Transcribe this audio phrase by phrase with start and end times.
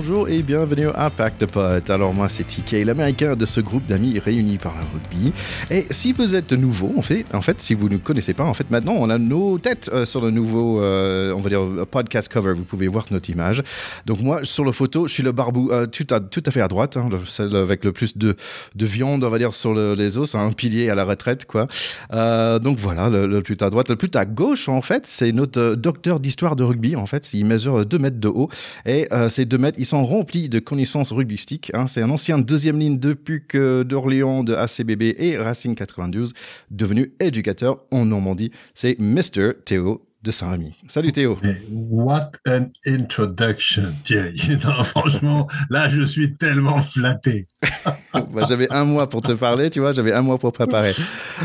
[0.00, 1.90] bonjour et bienvenue à de Potes.
[1.90, 5.30] Alors moi c'est TK, l'américain de ce groupe d'amis réunis par le rugby.
[5.70, 7.02] Et si vous êtes nouveau, en
[7.42, 10.22] fait, si vous ne connaissez pas, en fait maintenant on a nos têtes euh, sur
[10.22, 11.60] le nouveau, euh, on va dire,
[11.90, 12.54] podcast cover.
[12.54, 13.62] Vous pouvez voir notre image.
[14.06, 16.62] Donc moi sur la photo, je suis le barbou euh, tout, à, tout à fait
[16.62, 18.36] à droite, hein, celle avec le plus de,
[18.74, 21.68] de, viande, on va dire, sur les os, un pilier à la retraite, quoi.
[22.10, 23.90] donc voilà, le, plus à droite.
[23.90, 27.34] Le plus à gauche, en fait, c'est notre docteur d'histoire de rugby, en fait.
[27.34, 28.48] Il mesure 2 mètres de haut.
[28.86, 31.72] Et ces 2 mètres, ils sont remplis de connaissances rugbystiques.
[31.74, 31.86] Hein.
[31.88, 36.32] C'est un ancien deuxième ligne de PUC d'Orléans, de ACBB et Racing 92,
[36.70, 38.52] devenu éducateur en Normandie.
[38.74, 39.54] C'est Mr.
[39.64, 40.74] Théo de Saint-Rémy.
[40.86, 41.38] Salut Théo.
[41.70, 44.38] what an introduction, Thierry.
[44.90, 47.46] franchement, là, je suis tellement flatté.
[48.12, 50.94] Bah, j'avais un mois pour te parler, tu vois, j'avais un mois pour préparer.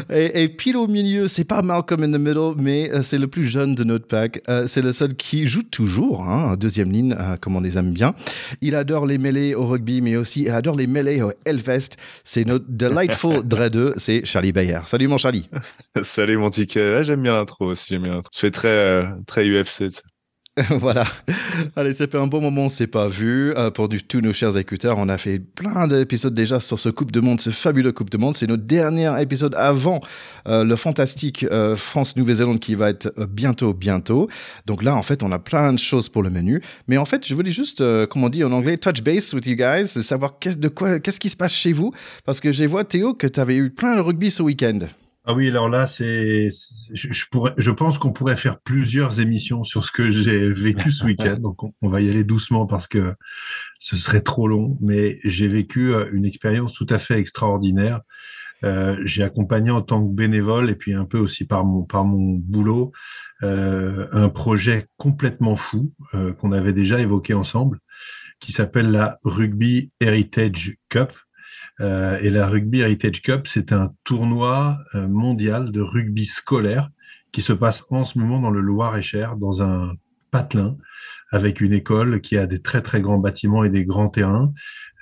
[0.09, 3.47] Et, pile au milieu, c'est pas Malcolm in the Middle, mais euh, c'est le plus
[3.47, 4.41] jeune de notre pack.
[4.49, 7.93] Euh, c'est le seul qui joue toujours, hein, deuxième ligne, euh, comme on les aime
[7.93, 8.13] bien.
[8.61, 11.97] Il adore les mêlées au rugby, mais aussi il adore les mêlées au Hellfest.
[12.23, 14.79] C'est notre delightful dreadeux, c'est Charlie Bayer.
[14.85, 15.47] Salut mon Charlie.
[16.01, 17.03] Salut mon ticket.
[17.03, 18.29] j'aime bien l'intro aussi, j'aime bien l'intro.
[18.31, 18.64] Ça fait très,
[19.25, 19.91] très UFC.
[20.69, 21.05] voilà.
[21.75, 23.53] Allez, ça fait un bon moment, on s'est pas vu.
[23.57, 26.87] Euh, pour du, tous nos chers écouteurs, on a fait plein d'épisodes déjà sur ce
[26.87, 28.35] Coupe de Monde, ce fabuleux Coupe de Monde.
[28.35, 29.99] C'est notre dernier épisode avant
[30.47, 34.29] euh, le fantastique euh, France-Nouvelle-Zélande qui va être bientôt, bientôt.
[34.65, 36.61] Donc là, en fait, on a plein de choses pour le menu.
[36.87, 39.57] Mais en fait, je voulais juste, comme on dit en anglais, touch base with you
[39.57, 41.91] guys, savoir qu'est-ce, de qu'est-ce qui se passe chez vous?
[42.23, 44.79] Parce que j'ai vu, Théo, que tu avais eu plein de rugby ce week-end.
[45.27, 46.49] Ah oui, alors là, c'est,
[46.93, 51.03] je, pourrais, je pense qu'on pourrait faire plusieurs émissions sur ce que j'ai vécu ce
[51.03, 51.37] week-end.
[51.39, 53.15] Donc, on, va y aller doucement parce que
[53.79, 54.77] ce serait trop long.
[54.81, 58.01] Mais j'ai vécu euh, une expérience tout à fait extraordinaire.
[58.63, 62.05] Euh, j'ai accompagné en tant que bénévole et puis un peu aussi par mon par
[62.05, 62.91] mon boulot
[63.43, 65.91] euh, un projet complètement fou
[66.39, 67.79] qu'on avait déjà évoqué ensemble,
[68.39, 71.11] qui s'appelle la Rugby Heritage Cup.
[71.81, 76.89] Euh, et la Rugby Heritage Cup, c'est un tournoi euh, mondial de rugby scolaire
[77.31, 79.93] qui se passe en ce moment dans le Loir-et-Cher, dans un
[80.31, 80.77] patelin,
[81.31, 84.53] avec une école qui a des très très grands bâtiments et des grands terrains,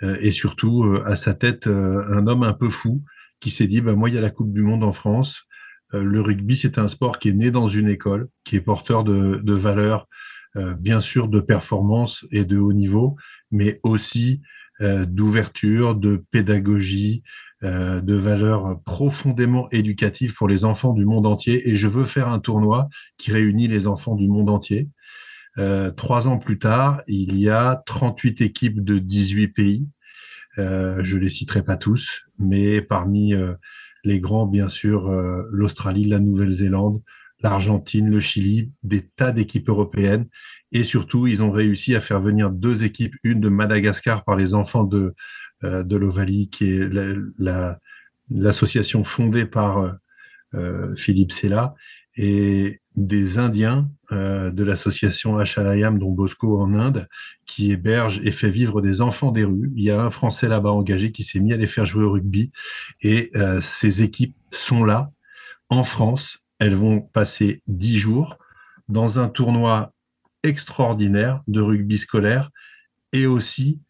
[0.01, 3.03] euh, et surtout à sa tête un homme un peu fou
[3.39, 5.43] qui s'est dit, bah, moi il y a la Coupe du Monde en France,
[5.91, 9.39] le rugby c'est un sport qui est né dans une école, qui est porteur de,
[9.43, 10.07] de valeurs,
[10.79, 13.15] bien sûr de performance et de haut niveau,
[13.51, 14.41] mais aussi
[14.79, 17.23] d'ouverture, de pédagogie,
[17.63, 21.69] euh, de valeurs profondément éducatives pour les enfants du monde entier.
[21.69, 24.89] Et je veux faire un tournoi qui réunit les enfants du monde entier.
[25.57, 29.87] Euh, trois ans plus tard, il y a 38 équipes de 18 pays.
[30.57, 33.33] je les citerai pas tous, mais parmi
[34.03, 35.09] les grands, bien sûr,
[35.49, 37.01] l'Australie, la Nouvelle-Zélande,
[37.39, 40.27] l'Argentine, le Chili, des tas d'équipes européennes.
[40.73, 44.55] Et surtout, ils ont réussi à faire venir deux équipes, une de Madagascar par les
[44.55, 45.13] enfants de,
[45.63, 46.89] euh, de l'Ovalie, qui est
[48.29, 49.91] l'association fondée par euh,
[50.55, 51.75] euh, Philippe Sella,
[52.15, 57.07] et des Indiens de l'association Achalayam, dont Bosco en Inde,
[57.47, 59.71] qui héberge et fait vivre des enfants des rues.
[59.73, 62.11] Il y a un Français là-bas engagé qui s'est mis à les faire jouer au
[62.11, 62.51] rugby.
[63.01, 65.09] Et ces équipes sont là,
[65.69, 66.37] en France.
[66.59, 68.37] Elles vont passer dix jours
[68.89, 69.92] dans un tournoi
[70.43, 72.51] extraordinaire de rugby scolaire
[73.11, 73.81] et aussi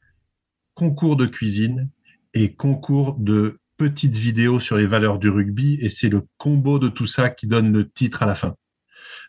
[0.76, 1.90] concours de cuisine
[2.34, 6.88] et concours de petites vidéos sur les valeurs du rugby et c'est le combo de
[6.88, 8.56] tout ça qui donne le titre à la fin.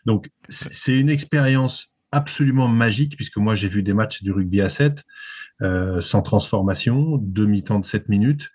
[0.05, 4.69] Donc c'est une expérience absolument magique puisque moi j'ai vu des matchs du rugby à
[4.69, 5.03] 7
[5.61, 8.49] euh, sans transformation, demi-temps de 7 minutes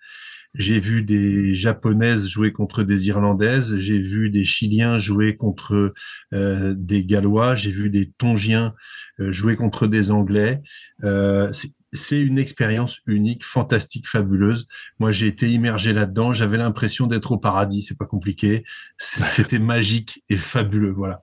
[0.54, 5.94] j'ai vu des Japonaises jouer contre des Irlandaises, j'ai vu des Chiliens jouer contre
[6.34, 8.74] euh, des Gallois, j'ai vu des Tongiens
[9.20, 10.60] euh, jouer contre des Anglais.
[11.04, 11.52] Euh,
[11.92, 14.66] c'est une expérience unique, fantastique, fabuleuse.
[15.00, 16.32] Moi, j'ai été immergé là-dedans.
[16.32, 17.82] J'avais l'impression d'être au paradis.
[17.82, 18.64] C'est pas compliqué.
[18.98, 20.92] C'était magique et fabuleux.
[20.92, 21.22] Voilà.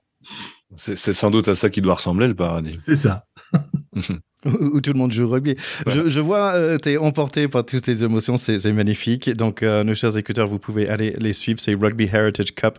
[0.76, 2.78] C'est sans doute à ça qui doit ressembler le paradis.
[2.84, 3.24] C'est ça.
[4.44, 5.56] où, tout le monde joue au rugby.
[5.86, 9.30] Je, vois, euh, tu es emporté par toutes tes émotions, c'est magnifique.
[9.36, 12.78] Donc, euh, nos chers écouteurs, vous pouvez aller les suivre, c'est Rugby Heritage Cup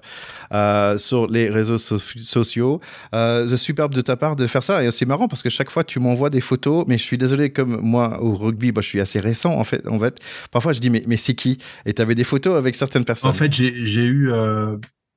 [0.53, 2.79] euh, sur les réseaux sociaux.
[3.11, 4.83] c'est superbe de ta part de faire ça.
[4.83, 7.51] Et c'est marrant parce que chaque fois, tu m'envoies des photos, mais je suis désolé,
[7.51, 9.85] comme moi, au rugby, bah, je suis assez récent, en fait.
[9.87, 10.17] En fait.
[10.51, 11.57] Parfois, je dis, mais, mais c'est qui?
[11.85, 13.29] Et tu avais des photos avec certaines personnes.
[13.29, 14.31] En fait, j'ai eu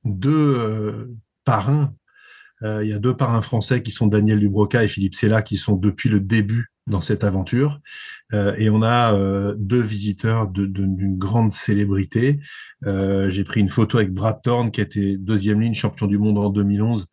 [0.04, 1.08] deux
[1.44, 2.01] parrains euh,
[2.64, 5.76] il y a deux parrains français qui sont Daniel Dubroca et Philippe Sella qui sont
[5.76, 7.80] depuis le début dans cette aventure.
[8.32, 12.40] Euh, et on a euh, deux visiteurs d'une grande célébrité.
[12.84, 16.50] J'ai pris une photo avec Brad Thorne qui était deuxième ligne champion du monde en
[16.50, 17.06] 2011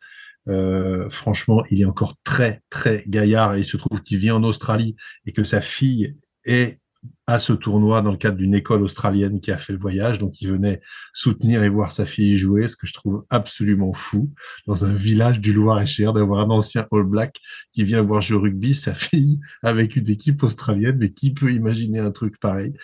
[1.10, 4.96] franchement, il est encore très, très gaillard et il se trouve qu'il vit en Australie
[5.24, 6.80] et que sa fille est
[7.26, 10.18] à ce tournoi dans le cadre d'une école australienne qui a fait le voyage.
[10.18, 10.80] Donc, il venait
[11.14, 14.32] soutenir et voir sa fille jouer, ce que je trouve absolument fou,
[14.66, 17.36] dans un village du Loir-et-Cher, d'avoir un ancien All Black
[17.72, 20.96] qui vient voir jouer rugby, sa fille, avec une équipe australienne.
[20.98, 22.74] Mais qui peut imaginer un truc pareil?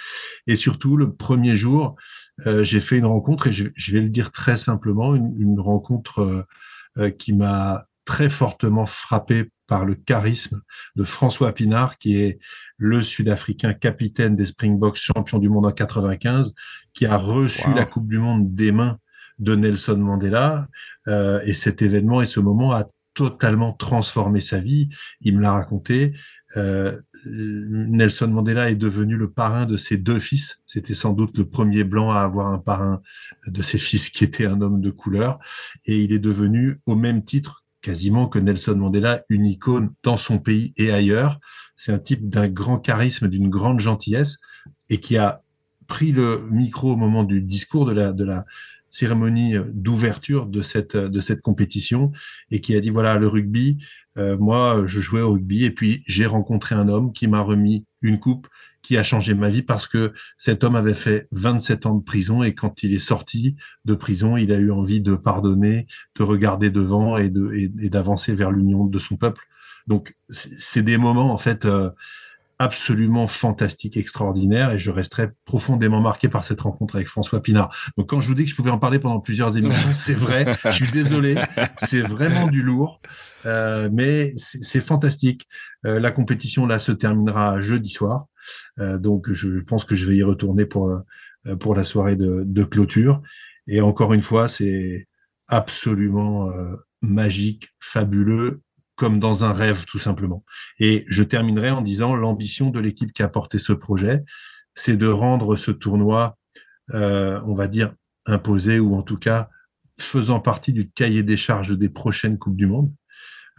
[0.46, 1.96] Et surtout, le premier jour,
[2.46, 6.42] euh, j'ai fait une rencontre, et je, vais le dire très simplement, une, rencontre euh,
[6.98, 10.62] euh, qui m'a très fortement frappé par le charisme
[10.94, 12.38] de François Pinard, qui est
[12.76, 16.54] le Sud-Africain capitaine des Springboks, champion du monde en 95,
[16.92, 18.98] qui a reçu la Coupe du Monde des mains
[19.38, 20.68] de Nelson Mandela.
[21.08, 24.88] Euh, et cet événement et ce moment a totalement transformé sa vie.
[25.20, 26.14] Il me l'a raconté.
[26.56, 30.60] Euh, Nelson Mandela est devenu le parrain de ses deux fils.
[30.64, 33.02] C'était sans doute le premier blanc à avoir un parrain
[33.46, 35.38] de ses fils qui était un homme de couleur.
[35.84, 40.40] Et il est devenu, au même titre quasiment que Nelson Mandela, une icône dans son
[40.40, 41.38] pays et ailleurs.
[41.76, 44.38] C'est un type d'un grand charisme, d'une grande gentillesse
[44.90, 45.40] et qui a
[45.86, 48.44] pris le micro au moment du discours de la,
[48.90, 52.10] cérémonie d'ouverture de cette, de cette compétition
[52.50, 53.78] et qui a dit voilà, le rugby,
[54.18, 57.84] euh, moi, je jouais au rugby et puis j'ai rencontré un homme qui m'a remis
[58.02, 58.48] une coupe
[58.86, 62.44] qui a changé ma vie parce que cet homme avait fait 27 ans de prison
[62.44, 66.70] et quand il est sorti de prison, il a eu envie de pardonner, de regarder
[66.70, 69.42] devant et d'avancer vers l'union de son peuple.
[69.88, 71.90] Donc, c'est des moments, en fait, euh,
[72.60, 77.74] absolument fantastiques, extraordinaires, et je resterai profondément marqué par cette rencontre avec François Pinard.
[77.96, 80.56] Donc, quand je vous dis que je pouvais en parler pendant plusieurs émissions, c'est vrai,
[80.64, 81.34] je suis désolé,
[81.76, 83.00] c'est vraiment du lourd,
[83.46, 85.48] euh, mais c'est fantastique.
[85.86, 88.26] Euh, la compétition, là, se terminera jeudi soir.
[88.78, 93.22] Euh, donc, je pense que je vais y retourner pour, euh, la soirée de, clôture.
[93.66, 95.08] Et encore une fois, c'est
[95.48, 98.62] absolument euh, magique, fabuleux,
[98.96, 100.44] comme dans un rêve, tout simplement.
[100.78, 104.24] Et je terminerai en disant l'ambition de l'équipe qui a porté ce projet,
[104.74, 106.38] c'est de rendre ce tournoi,
[106.92, 107.94] on va dire,
[108.24, 109.50] imposé ou en tout cas
[109.98, 112.92] faisant partie du cahier des charges des prochaines Coupes du Monde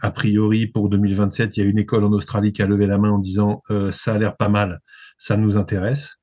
[0.00, 2.98] a priori, pour 2027, il y a une école en Australie qui a levé la
[2.98, 4.80] main en disant euh, ça a l'air pas mal,
[5.18, 6.18] ça nous intéresse.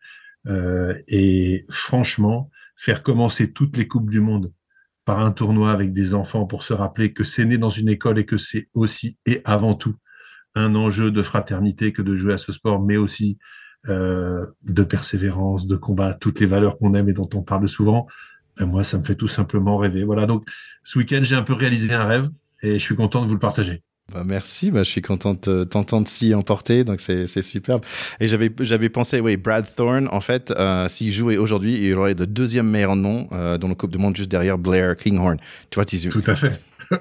[0.48, 4.54] Euh, et franchement, faire commencer toutes les coupes du monde
[5.04, 8.18] par un tournoi avec des enfants pour se rappeler que c'est né dans une école
[8.18, 9.96] et que c'est aussi et avant tout
[10.56, 13.38] un enjeu de fraternité que de jouer à ce sport, mais aussi
[13.90, 18.08] euh, de persévérance, de combat, toutes les valeurs qu'on aime et dont on parle souvent.
[18.58, 20.06] Moi, ça me fait tout simplement rêver.
[20.06, 20.26] Voilà.
[20.26, 20.48] Donc,
[20.86, 22.30] ce week-end, j'ai un peu réalisé un rêve
[22.66, 23.82] et je suis content de vous le partager.
[24.14, 27.84] Bah merci, bah je suis content de t'entendre s'y emporter, donc c'est superbe.
[28.20, 32.14] Et j'avais j'avais pensé, oui, Brad Thorne, en fait, euh, s'il jouait aujourd'hui, il aurait
[32.14, 35.38] le deuxième meilleur nom euh, dans le Coupe du Monde juste derrière Blair Kinghorn.
[35.72, 36.62] Tu vois, Tout à fait.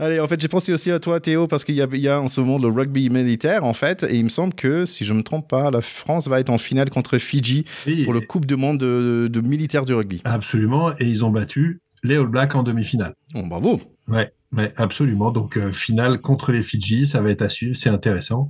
[0.00, 2.28] Allez, en fait, j'ai pensé aussi à toi, Théo, parce qu'il y, y, a en
[2.28, 5.18] ce moment le rugby militaire, en fait, et il me semble que, si je ne
[5.18, 7.64] me trompe pas, la France va être en finale contre Fidji
[8.04, 10.20] pour le Coupe du Monde de, de militaire du rugby.
[10.24, 13.14] Absolument, et ils ont battu les All Blacks en demi-finale.
[13.34, 13.80] Bon, bravo.
[14.06, 15.30] Ouais, ouais absolument.
[15.30, 18.48] Donc, euh, finale contre les Fidji, ça va être à c'est intéressant.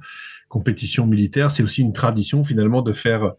[0.48, 3.34] Compétition militaire, c'est aussi une tradition finalement de faire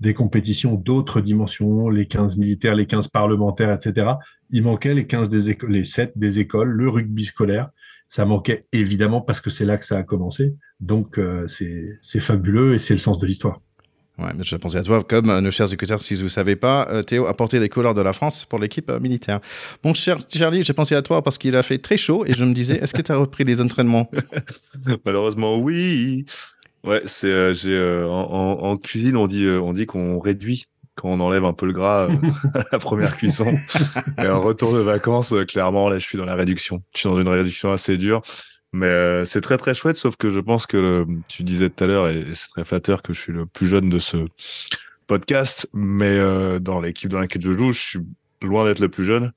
[0.00, 4.12] des compétitions d'autres dimensions, les 15 militaires, les 15 parlementaires, etc.
[4.50, 7.70] Il manquait les 15 des écoles, les 7 des écoles, le rugby scolaire.
[8.06, 10.54] Ça manquait évidemment parce que c'est là que ça a commencé.
[10.80, 13.60] Donc, euh, c'est fabuleux et c'est le sens de l'histoire.
[14.18, 16.54] Ouais, mais je pensais à toi, comme euh, nos chers écouteurs, si vous ne savez
[16.54, 19.40] pas, euh, Théo a porté les couleurs de la France pour l'équipe euh, militaire.
[19.82, 22.44] Mon cher Charlie, j'ai pensé à toi parce qu'il a fait très chaud et je
[22.44, 24.08] me disais, est-ce que tu as repris des entraînements?
[25.04, 26.26] Malheureusement, oui.
[26.84, 31.44] Ouais, c'est j'ai en, en, cuisine, on dit on dit qu'on réduit quand on enlève
[31.44, 32.08] un peu le gras
[32.54, 33.58] à la première cuisson.
[34.22, 36.82] et en retour de vacances, clairement, là, je suis dans la réduction.
[36.94, 38.22] Je suis dans une réduction assez dure.
[38.74, 41.86] Mais euh, c'est très très chouette, sauf que je pense que tu disais tout à
[41.86, 44.16] l'heure, et, c'est très flatteur que je suis le plus jeune de ce
[45.06, 47.98] podcast, mais euh, dans l'équipe dans laquelle je joue, je suis
[48.42, 49.30] loin d'être le plus jeune.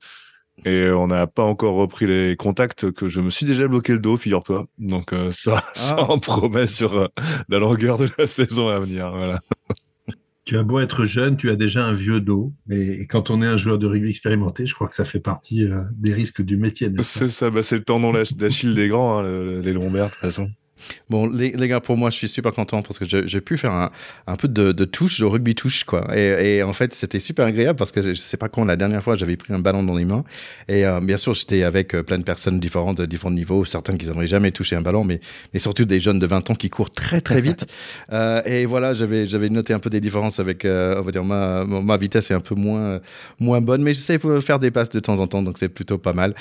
[0.64, 4.00] Et on n'a pas encore repris les contacts que je me suis déjà bloqué le
[4.00, 4.66] dos, figure-toi.
[4.78, 6.10] Donc euh, ça, ça ah.
[6.10, 7.08] en promet sur
[7.48, 9.12] la longueur de la saison à venir.
[9.12, 9.40] Voilà
[10.48, 12.54] tu as beau être jeune, tu as déjà un vieux dos.
[12.70, 15.66] Et, quand on est un joueur de rugby expérimenté, je crois que ça fait partie
[15.66, 16.90] euh, des risques du métier.
[17.02, 20.48] C'est ça, bah, c'est le tendon d'Achille des grands, hein, les lombaires de toute façon.
[21.10, 23.72] Bon, les, les, gars, pour moi, je suis super content parce que j'ai pu faire
[23.72, 23.90] un,
[24.26, 26.06] un peu de, de, touche, de rugby touche, quoi.
[26.16, 29.02] Et, et en fait, c'était super agréable parce que je sais pas quand la dernière
[29.02, 30.24] fois j'avais pris un ballon dans les mains.
[30.68, 33.98] Et euh, bien sûr, j'étais avec euh, plein de personnes différentes, de différents niveaux, certaines
[33.98, 35.20] qui n'auraient jamais touché un ballon, mais,
[35.52, 37.66] mais surtout des jeunes de 20 ans qui courent très très vite.
[38.12, 41.24] euh, et voilà, j'avais j'avais noté un peu des différences avec, euh, on va dire,
[41.24, 43.00] ma, ma vitesse est un peu moins,
[43.40, 45.98] moins bonne, mais j'essaie de faire des passes de temps en temps, donc c'est plutôt
[45.98, 46.34] pas mal.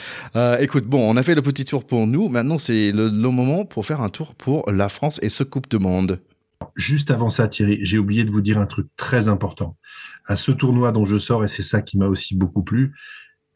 [0.59, 2.29] écoute, bon, on a fait le petit tour pour nous.
[2.29, 5.69] Maintenant, c'est le, le moment pour faire un tour pour la France et ce Coupe
[5.69, 6.21] de Monde
[6.75, 9.77] Juste avant ça, Thierry, j'ai oublié de vous dire un truc très important.
[10.25, 12.93] À ce tournoi dont je sors, et c'est ça qui m'a aussi beaucoup plu,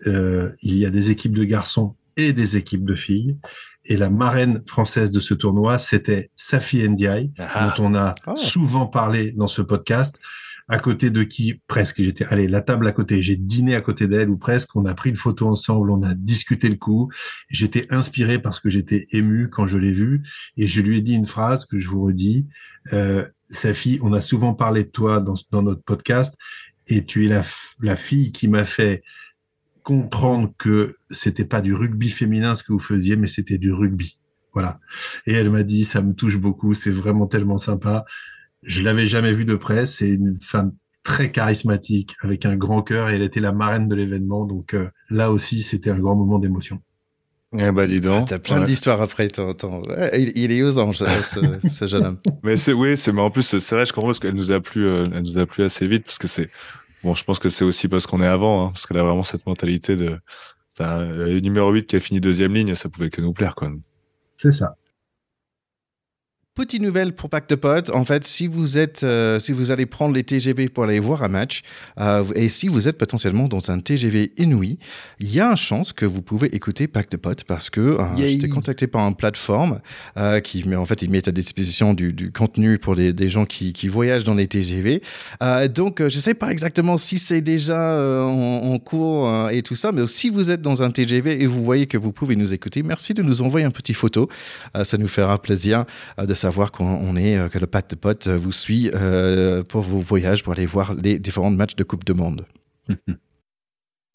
[0.07, 3.37] euh, il y a des équipes de garçons et des équipes de filles.
[3.85, 7.73] Et la marraine française de ce tournoi, c'était Safi Ndiaye, ah.
[7.77, 8.35] dont on a oh.
[8.35, 10.19] souvent parlé dans ce podcast
[10.71, 12.01] à côté de qui presque.
[12.01, 13.21] J'étais allez la table à côté.
[13.21, 14.73] J'ai dîné à côté d'elle ou presque.
[14.77, 15.91] On a pris une photo ensemble.
[15.91, 17.11] On a discuté le coup.
[17.49, 20.23] J'étais inspiré parce que j'étais ému quand je l'ai vue
[20.55, 22.47] et je lui ai dit une phrase que je vous redis.
[22.93, 26.35] Euh, Safi on a souvent parlé de toi dans, dans notre podcast.
[26.87, 27.43] Et tu es la,
[27.81, 29.03] la fille qui m'a fait
[29.83, 34.17] comprendre que c'était pas du rugby féminin ce que vous faisiez mais c'était du rugby.
[34.53, 34.79] Voilà.
[35.27, 36.73] Et elle m'a dit ça me touche beaucoup.
[36.73, 38.05] C'est vraiment tellement sympa
[38.63, 39.85] je l'avais jamais vue de près.
[39.85, 43.95] C'est une femme très charismatique, avec un grand cœur, et elle était la marraine de
[43.95, 44.45] l'événement.
[44.45, 46.81] Donc euh, là aussi, c'était un grand moment d'émotion.
[47.57, 48.23] Eh bah dis donc.
[48.23, 49.27] Ah, t'as plein d'histoires après.
[49.27, 52.17] il, est aux anges, ce, ce, jeune homme.
[52.43, 54.61] Mais c'est oui, c'est mais en plus c'est vrai, je comprends parce qu'elle nous a
[54.61, 56.49] plu, euh, elle nous a plu assez vite parce que c'est
[57.03, 57.13] bon.
[57.13, 59.45] Je pense que c'est aussi parce qu'on est avant, hein, parce qu'elle a vraiment cette
[59.45, 60.17] mentalité de.
[60.79, 63.71] Le numéro 8 qui a fini deuxième ligne, ça pouvait que nous plaire quoi.
[64.35, 64.75] C'est ça.
[66.53, 67.91] Petite nouvelle pour Pacte de Potes.
[67.91, 71.23] En fait, si vous êtes, euh, si vous allez prendre les TGV pour aller voir
[71.23, 71.61] un match,
[71.97, 74.77] euh, et si vous êtes potentiellement dans un TGV inouï,
[75.21, 78.03] il y a une chance que vous pouvez écouter Pacte de Potes parce que euh,
[78.17, 79.79] j'étais contacté par une plateforme
[80.17, 83.29] euh, qui, mais en fait, ils mettent à disposition du, du contenu pour des, des
[83.29, 85.01] gens qui, qui, voyagent dans les TGV.
[85.73, 90.05] Donc, je sais pas exactement si c'est déjà en, en, cours et tout ça, mais
[90.07, 93.13] si vous êtes dans un TGV et vous voyez que vous pouvez nous écouter, merci
[93.13, 94.27] de nous envoyer un petit photo.
[94.83, 95.85] ça nous fera plaisir
[96.17, 99.81] de savoir qu'on est, euh, que le Pat de Pote euh, vous suit euh, pour
[99.81, 102.45] vos voyages, pour aller voir les différents matchs de Coupe de Monde.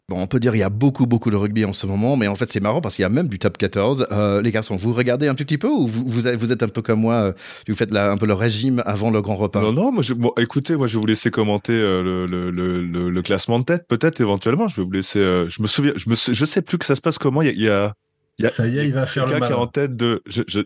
[0.09, 2.27] Bon, on peut dire qu'il y a beaucoup, beaucoup de rugby en ce moment, mais
[2.27, 4.07] en fait, c'est marrant parce qu'il y a même du top 14.
[4.13, 6.81] Euh, les garçons, vous regardez un tout petit peu ou vous, vous, êtes un peu
[6.81, 7.33] comme moi,
[7.67, 9.59] vous faites un peu le régime avant le grand repas?
[9.59, 13.09] Non, non, moi, je, bon, écoutez, moi, je vais vous laisser commenter le, le, le,
[13.09, 14.69] le, classement de tête, peut-être, éventuellement.
[14.69, 15.19] Je vais vous laisser.
[15.19, 17.41] je me souviens, je, me, je sais plus que ça se passe comment.
[17.41, 17.93] Il y a.
[18.39, 20.21] Il y a, ça y est, il va faire le qui est en tête de.
[20.25, 20.61] Je, je,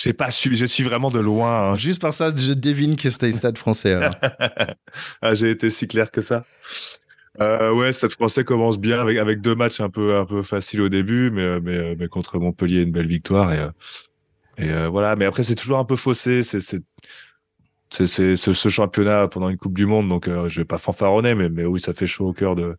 [0.00, 1.72] j'ai pas suivi, je suis vraiment de loin.
[1.72, 1.76] Hein.
[1.76, 4.00] Juste par ça, je devine que c'était Stade français.
[5.22, 6.46] ah, j'ai été si clair que ça.
[7.38, 10.80] Euh, ouais, Stade français commence bien avec, avec deux matchs un peu, un peu faciles
[10.80, 13.52] au début, mais, mais, mais contre Montpellier, une belle victoire.
[13.52, 13.58] Et,
[14.56, 16.44] et euh, voilà, mais après, c'est toujours un peu faussé.
[16.44, 16.80] C'est, c'est,
[17.90, 21.50] c'est, ce championnat pendant une Coupe du Monde, donc euh, je vais pas fanfaronner, mais,
[21.50, 22.74] mais oui, ça fait chaud au cœur de,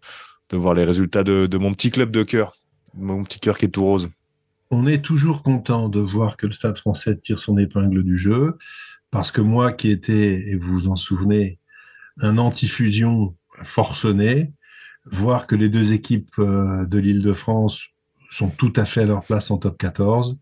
[0.49, 2.57] de voir les résultats de, de mon petit club de cœur,
[2.95, 4.09] mon petit cœur qui est tout rose
[4.71, 8.57] on est toujours content de voir que le Stade français tire son épingle du jeu,
[9.11, 11.59] parce que moi qui étais, et vous vous en souvenez,
[12.19, 14.53] un anti-fusion forcené,
[15.05, 17.83] voir que les deux équipes euh, de l'île de France
[18.29, 20.37] sont tout à fait à leur place en top 14,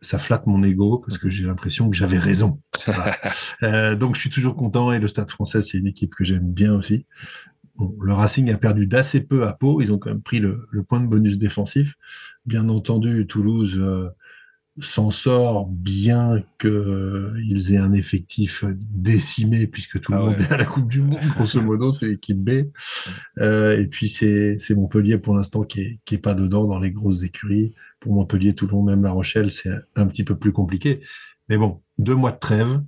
[0.00, 2.60] ça flatte mon ego parce que j'ai l'impression que j'avais raison.
[3.62, 6.52] Euh, donc je suis toujours content et le Stade français c'est une équipe que j'aime
[6.52, 7.06] bien aussi.
[7.78, 11.00] Le Racing a perdu d'assez peu à Pau, ils ont quand même pris le point
[11.00, 11.96] de bonus défensif,
[12.46, 14.10] Bien entendu, Toulouse euh,
[14.78, 20.52] s'en sort bien qu'ils euh, aient un effectif décimé puisque tout le ah monde est
[20.52, 22.70] à la Coupe du Monde, grosso modo, c'est l'équipe B.
[23.38, 26.92] Euh, et puis c'est Montpellier pour l'instant qui est, qui est pas dedans dans les
[26.92, 27.74] grosses écuries.
[27.98, 31.00] Pour Montpellier, Toulon, même La Rochelle, c'est un petit peu plus compliqué.
[31.48, 32.82] Mais bon, deux mois de trêve,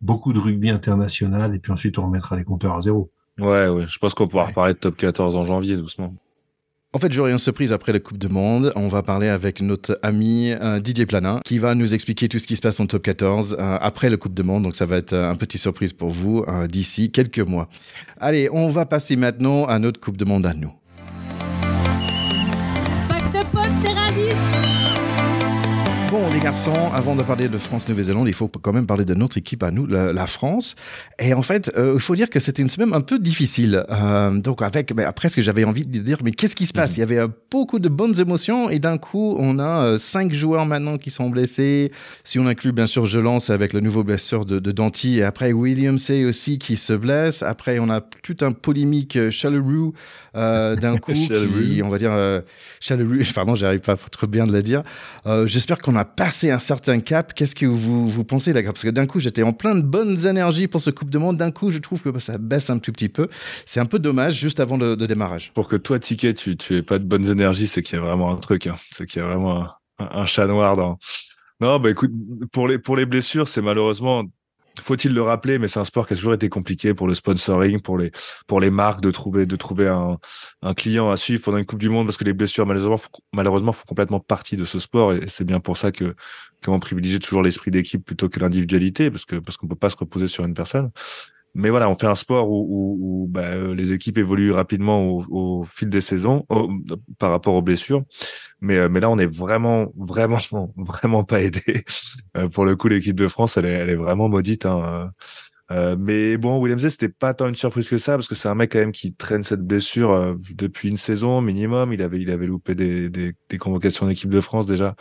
[0.00, 3.11] beaucoup de rugby international et puis ensuite on remettra les compteurs à zéro.
[3.38, 3.86] Ouais, ouais.
[3.86, 6.14] Je pense qu'on pourra reparler de top 14 en janvier doucement.
[6.94, 8.70] En fait, j'aurai une surprise après la Coupe du Monde.
[8.76, 12.46] On va parler avec notre ami euh, Didier Planin qui va nous expliquer tout ce
[12.46, 14.64] qui se passe en top 14 euh, après la Coupe du Monde.
[14.64, 17.70] Donc, ça va être un petit surprise pour vous euh, d'ici quelques mois.
[18.20, 20.72] Allez, on va passer maintenant à notre Coupe du Monde à nous.
[26.42, 29.70] Garçons, avant de parler de France-Nouvelle-Zélande, il faut quand même parler de notre équipe à
[29.70, 30.74] nous, la, France.
[31.20, 33.84] Et en fait, euh, il faut dire que c'était une semaine un peu difficile.
[33.90, 36.72] Euh, donc, avec, mais après, ce que j'avais envie de dire, mais qu'est-ce qui se
[36.72, 36.90] passe?
[36.90, 36.96] Mhm.
[36.96, 40.66] Il y avait euh, beaucoup de bonnes émotions et d'un coup, on a cinq joueurs
[40.66, 41.92] maintenant qui sont blessés.
[42.24, 45.22] Si on inclut, bien sûr, je lance avec le nouveau blessure de, de Danty et
[45.22, 47.44] après William C aussi qui se blesse.
[47.44, 49.94] Après, on a tout un polémique Chaleroux
[50.34, 52.12] d'un coup, qui, on va dire,
[52.80, 54.82] Chaleroux, pardon, j'arrive pas trop bien de le dire.
[55.44, 57.34] J'espère qu'on a passé un certain cap.
[57.34, 60.26] Qu'est-ce que vous, vous pensez là Parce que d'un coup, j'étais en plein de bonnes
[60.26, 61.36] énergies pour ce Coupe de Monde.
[61.36, 63.28] D'un coup, je trouve que bah, ça baisse un tout petit peu.
[63.66, 65.52] C'est un peu dommage juste avant le, démarrage.
[65.54, 68.32] Pour que toi, Ticket, tu, tu pas de bonnes énergies, c'est qu'il y a vraiment
[68.32, 68.66] un truc.
[68.66, 68.76] Hein.
[68.90, 70.98] C'est qu'il y a vraiment un, un, chat noir dans.
[71.60, 72.10] Non, bah écoute,
[72.52, 74.24] pour les, pour les blessures, c'est malheureusement
[74.80, 77.80] faut-il le rappeler, mais c'est un sport qui a toujours été compliqué pour le sponsoring,
[77.80, 78.10] pour les
[78.46, 80.18] pour les marques de trouver de trouver un,
[80.62, 82.98] un client à suivre pendant une Coupe du Monde parce que les blessures malheureusement
[83.32, 86.14] malheureusement font complètement partie de ce sport et c'est bien pour ça que
[86.64, 89.96] qu'on privilégie toujours l'esprit d'équipe plutôt que l'individualité parce que parce qu'on peut pas se
[89.96, 90.90] reposer sur une personne
[91.54, 95.04] mais voilà, on fait un sport où, où, où bah, euh, les équipes évoluent rapidement
[95.04, 95.24] au,
[95.60, 96.46] au fil des saisons
[97.18, 98.04] par rapport aux blessures.
[98.60, 100.38] Mais, euh, mais là, on est vraiment, vraiment,
[100.76, 101.84] vraiment pas aidé.
[102.36, 104.66] Euh, pour le coup, l'équipe de France, elle est, elle est vraiment maudite.
[104.66, 105.10] Hein.
[105.98, 108.72] Mais bon, William c'était pas tant une surprise que ça, parce que c'est un mec
[108.72, 111.94] quand même qui traîne cette blessure depuis une saison minimum.
[111.94, 114.94] Il avait, il avait loupé des, des, des convocations d'équipe de France déjà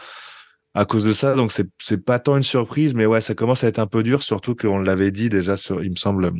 [0.73, 1.35] à cause de ça.
[1.35, 4.21] Donc c'est pas tant une surprise, mais ouais, ça commence à être un peu dur,
[4.23, 6.31] surtout qu'on l'avait dit déjà sur, il me semble,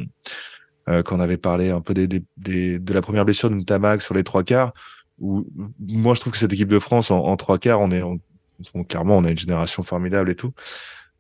[0.90, 4.14] euh, qu'on avait parlé un peu des, des, de la première blessure de Tamac sur
[4.14, 4.74] les trois quarts.
[5.20, 5.46] Où
[5.80, 8.02] moi je trouve que cette équipe de France en, trois quarts, on est
[8.88, 10.54] clairement on a une génération formidable et tout.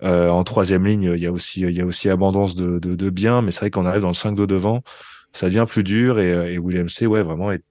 [0.01, 2.96] Euh, en troisième ligne, il y a aussi il y a aussi abondance de de,
[2.96, 4.82] de biens, mais c'est vrai qu'on arrive dans le 5 2 devant,
[5.34, 7.63] ça devient plus dur et, et William C ouais vraiment est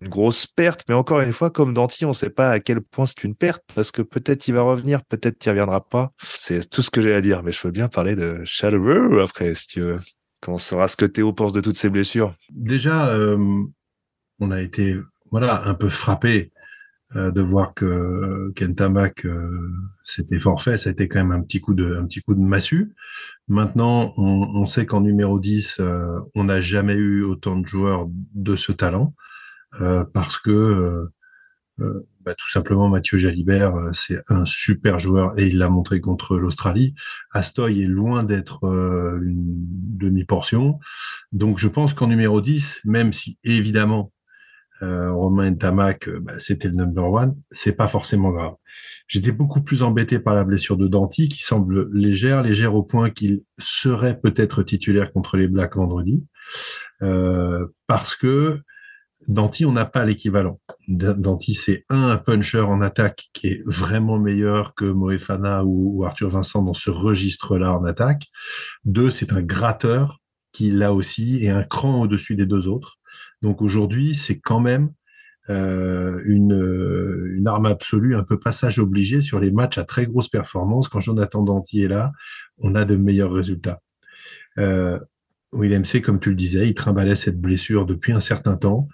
[0.00, 2.80] une grosse perte, mais encore une fois, comme Danti, on ne sait pas à quel
[2.80, 6.12] point c'est une perte, parce que peut-être il va revenir, peut-être il reviendra pas.
[6.22, 9.54] C'est tout ce que j'ai à dire, mais je veux bien parler de Shadow après,
[9.54, 10.00] si tu veux.
[10.40, 12.34] Comment sera ce que Théo pense de toutes ces blessures?
[12.50, 13.36] Déjà, euh,
[14.38, 14.96] on a été
[15.30, 16.52] voilà un peu frappé
[17.16, 19.70] euh, de voir que Kentamak euh,
[20.04, 20.76] s'était forfait.
[20.76, 22.94] Ça a été quand même un petit coup de, un petit coup de massue.
[23.48, 28.08] Maintenant, on, on sait qu'en numéro 10, euh, on n'a jamais eu autant de joueurs
[28.34, 29.14] de ce talent.
[29.80, 31.12] Euh, parce que euh,
[31.80, 36.36] euh, bah, tout simplement Mathieu Jalibert, c'est un super joueur et il l'a montré contre
[36.36, 36.94] l'Australie.
[37.32, 39.44] Astoy est loin d'être une
[39.96, 40.78] demi-portion.
[41.32, 44.12] Donc je pense qu'en numéro 10, même si évidemment
[44.80, 48.54] Romain Ntamak, bah, c'était le number one, c'est pas forcément grave.
[49.08, 53.10] J'étais beaucoup plus embêté par la blessure de Danti, qui semble légère, légère au point
[53.10, 56.24] qu'il serait peut-être titulaire contre les Blacks vendredi,
[57.00, 58.60] parce que
[59.26, 60.60] Danti, on n'a pas l'équivalent.
[60.86, 66.62] Danti, c'est un, puncher en attaque qui est vraiment meilleur que Moefana ou, Arthur Vincent
[66.62, 68.26] dans ce registre-là en attaque.
[68.84, 70.20] Deux, c'est un gratteur
[70.52, 72.98] qui, là aussi, est un cran au-dessus des deux autres.
[73.42, 74.92] Donc aujourd'hui, c'est quand même
[75.50, 80.88] euh, une, arme absolue, un peu passage obligé sur les matchs à très grosse performance.
[80.88, 82.12] Quand Jonathan Danti est là,
[82.58, 83.80] on a de meilleurs résultats.
[84.58, 84.98] Euh,
[85.52, 88.88] Willem C, comme tu le disais, il trimbalait cette blessure depuis un certain temps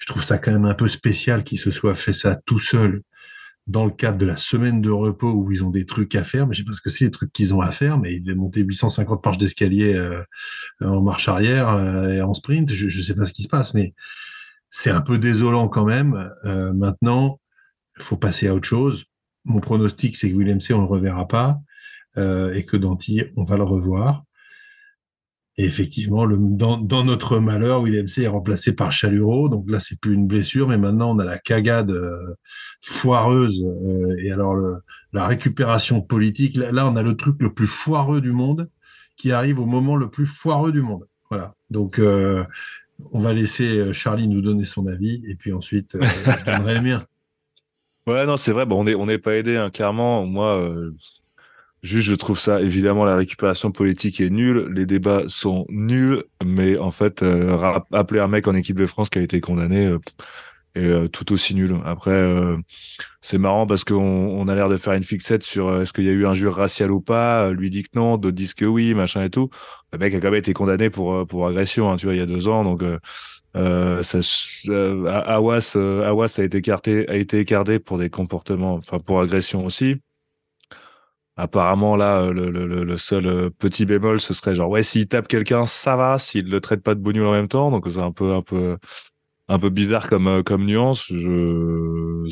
[0.00, 3.02] je trouve ça quand même un peu spécial qu'il se soit fait ça tout seul
[3.66, 6.46] dans le cadre de la semaine de repos où ils ont des trucs à faire,
[6.46, 8.20] mais je sais pas ce que c'est les trucs qu'ils ont à faire, mais ils
[8.20, 10.24] devaient monter 850 marches d'escalier euh,
[10.80, 13.74] en marche arrière euh, et en sprint, je, ne sais pas ce qui se passe,
[13.74, 13.94] mais
[14.70, 16.32] c'est un peu désolant quand même.
[16.44, 17.38] Euh, maintenant,
[17.98, 19.04] il faut passer à autre chose.
[19.44, 21.60] Mon pronostic, c'est que Willem C, on le reverra pas,
[22.16, 24.24] et que Danty, on va le revoir.
[25.60, 29.50] Et effectivement, le, dans, dans, notre malheur, William C est remplacé par Chaluro.
[29.50, 32.34] Donc là, c'est plus une blessure, mais maintenant on a la cagade euh,
[32.80, 33.62] foireuse.
[33.62, 34.56] Euh, et alors
[35.12, 36.56] la récupération politique.
[36.56, 38.70] Là, on a le truc le plus foireux du monde
[39.18, 41.06] qui arrive au moment le plus foireux du monde.
[41.28, 41.54] Voilà.
[41.68, 42.42] Donc euh,
[43.12, 47.06] on va laisser Charlie nous donner son avis et puis ensuite je donnerai le mien.
[48.06, 48.64] Ouais, non, c'est vrai.
[48.64, 50.26] Bon, on n'est on pas aidé, hein, clairement.
[50.26, 50.72] Moi,
[51.82, 56.76] Juste, je trouve ça évidemment la récupération politique est nulle, les débats sont nuls, mais
[56.76, 59.98] en fait, euh, appeler un mec en équipe de France qui a été condamné euh,
[60.74, 61.74] est euh, tout aussi nul.
[61.86, 62.56] Après, euh,
[63.22, 66.10] c'est marrant parce qu'on on a l'air de faire une fixette sur est-ce qu'il y
[66.10, 67.50] a eu un jure racial ou pas.
[67.50, 69.48] Lui dit que non, d'autres disent que oui, machin et tout.
[69.92, 72.22] Le mec a quand même été condamné pour pour agression, hein, tu vois, il y
[72.22, 72.82] a deux ans, donc.
[73.56, 74.20] Euh, ça,
[75.26, 79.96] Awas, Awas a été écarté, a été écarté pour des comportements, enfin pour agression aussi
[81.40, 85.08] apparemment là euh, le, le, le, seul euh, petit bémol ce serait genre ouais s'il
[85.08, 86.18] tape quelqu'un ça va.
[86.18, 87.70] S'il le traite pas de bougnoule en même temps.
[87.70, 88.76] Donc c'est un peu un peu
[89.48, 91.06] un peu bizarre comme euh, comme nuance.
[91.08, 92.28] Je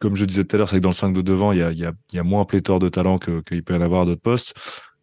[0.00, 1.62] comme je disais tout à l'heure c'est que dans le 5 de devant il y
[1.62, 3.76] a il y a, il y a moins pléthore de talent que qu'il peut y
[3.76, 4.54] en avoir d'autres postes.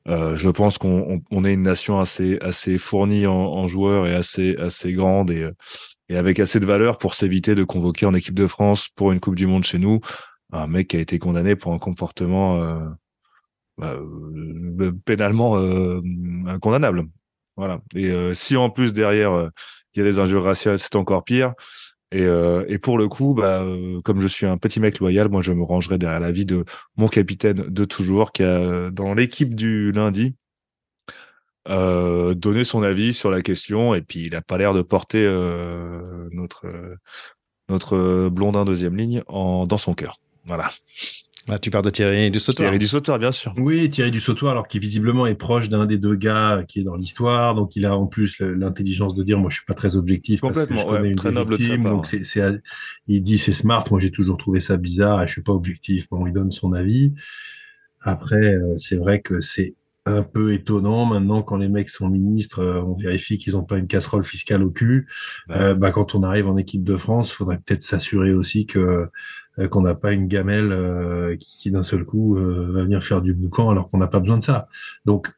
[0.08, 4.14] Euh, je pense qu'on on, est une nation assez assez fournie en, en, joueurs et
[4.14, 5.50] assez assez grande et
[6.10, 9.20] et avec assez de valeur pour s'éviter de convoquer en équipe de France pour une
[9.20, 10.02] Coupe du Monde chez nous
[10.52, 12.80] un mec qui a été condamné pour un comportement euh,
[13.82, 16.02] euh, pénalement euh,
[16.62, 17.08] condamnable.
[17.58, 17.82] Voilà.
[17.94, 19.50] Et euh, si en plus derrière
[19.94, 21.54] il y a des injures raciales, c'est encore pire.
[22.12, 23.66] Et, pour le coup, bah,
[24.06, 26.64] comme je suis un petit mec loyal, moi je me rangerai derrière la vie de
[26.96, 30.36] mon capitaine de toujours, qui a dans l'équipe du lundi
[31.68, 33.96] donné son avis sur la question.
[33.96, 35.26] Et puis il a pas l'air de porter
[36.32, 36.68] notre
[37.68, 40.18] notre blondin deuxième ligne en dans son cœur.
[40.46, 40.72] Voilà.
[41.48, 42.68] Ah, tu parles de Thierry du Sautoir.
[42.68, 43.54] Thierry du Sautoir, bien sûr.
[43.58, 46.84] Oui, Thierry du Sautoir, alors qui visiblement est proche d'un des deux gars qui est
[46.84, 49.96] dans l'histoire, donc il a en plus l'intelligence de dire, moi je suis pas très
[49.96, 52.24] objectif Complètement, parce que je connais une très noble donc c'est,
[53.08, 53.86] il dit c'est smart.
[53.92, 56.08] Moi j'ai toujours trouvé ça bizarre et je suis pas objectif.
[56.10, 57.14] Bon, il donne son avis.
[58.02, 62.60] Après, euh, c'est vrai que c'est un peu étonnant maintenant quand les mecs sont ministres,
[62.60, 65.08] euh, on vérifie qu'ils n'ont pas une casserole fiscale au cul.
[65.50, 69.08] Euh, bah, quand on arrive en équipe de France, il faudrait peut-être s'assurer aussi que
[69.70, 73.34] qu'on n'a pas une gamelle euh, qui, d'un seul coup euh, va venir faire du
[73.34, 74.68] boucan alors qu'on n'a pas besoin de ça.
[75.06, 75.32] Donc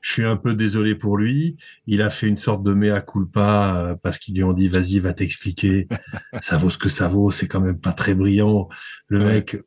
[0.00, 1.56] je suis un peu désolé pour lui.
[1.86, 5.12] Il a fait une sorte de mea culpa parce qu'ils lui ont dit vas-y, va
[5.12, 5.88] t'expliquer.
[6.40, 7.30] ça vaut ce que ça vaut.
[7.30, 8.68] C'est quand même pas très brillant.
[9.08, 9.58] Le mec.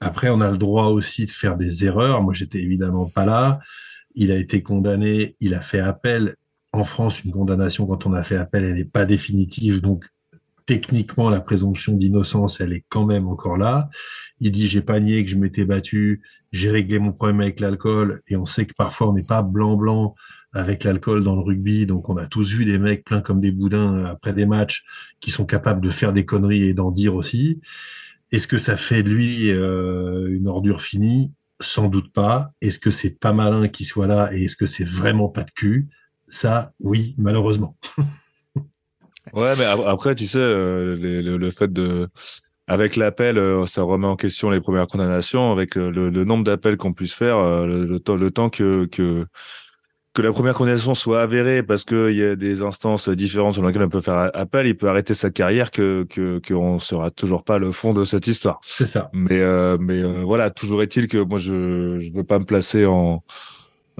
[0.00, 2.22] Après, on a le droit aussi de faire des erreurs.
[2.22, 3.60] Moi, j'étais évidemment pas là.
[4.14, 5.36] Il a été condamné.
[5.40, 6.36] Il a fait appel.
[6.72, 9.80] En France, une condamnation quand on a fait appel, elle n'est pas définitive.
[9.80, 10.06] Donc,
[10.66, 13.88] techniquement, la présomption d'innocence, elle est quand même encore là.
[14.40, 16.22] Il dit, j'ai pas nié que je m'étais battu,
[16.52, 20.14] j'ai réglé mon problème avec l'alcool, et on sait que parfois on n'est pas blanc-blanc
[20.52, 23.50] avec l'alcool dans le rugby, donc on a tous vu des mecs pleins comme des
[23.50, 24.84] boudins après des matchs
[25.20, 27.60] qui sont capables de faire des conneries et d'en dire aussi.
[28.30, 31.32] Est-ce que ça fait de lui euh, une ordure finie?
[31.60, 32.52] Sans doute pas.
[32.60, 35.50] Est-ce que c'est pas malin qu'il soit là et est-ce que c'est vraiment pas de
[35.50, 35.88] cul?
[36.28, 37.76] Ça, oui, malheureusement.
[39.34, 42.08] Ouais, mais après, tu sais, euh, le, fait de,
[42.68, 45.50] avec l'appel, euh, ça remet en question les premières condamnations.
[45.50, 49.26] Avec le, le nombre d'appels qu'on puisse faire, euh, le, temps, le temps que, que
[50.12, 53.82] que la première condamnation soit avérée parce qu'il y a des instances différentes sur lesquelles
[53.82, 57.58] on peut faire appel, il peut arrêter sa carrière que que qu'on sera toujours pas
[57.58, 58.60] le fond de cette histoire.
[58.62, 59.10] C'est ça.
[59.12, 59.42] Mais
[59.78, 63.24] mais voilà, toujours est-il que moi je je veux pas me placer en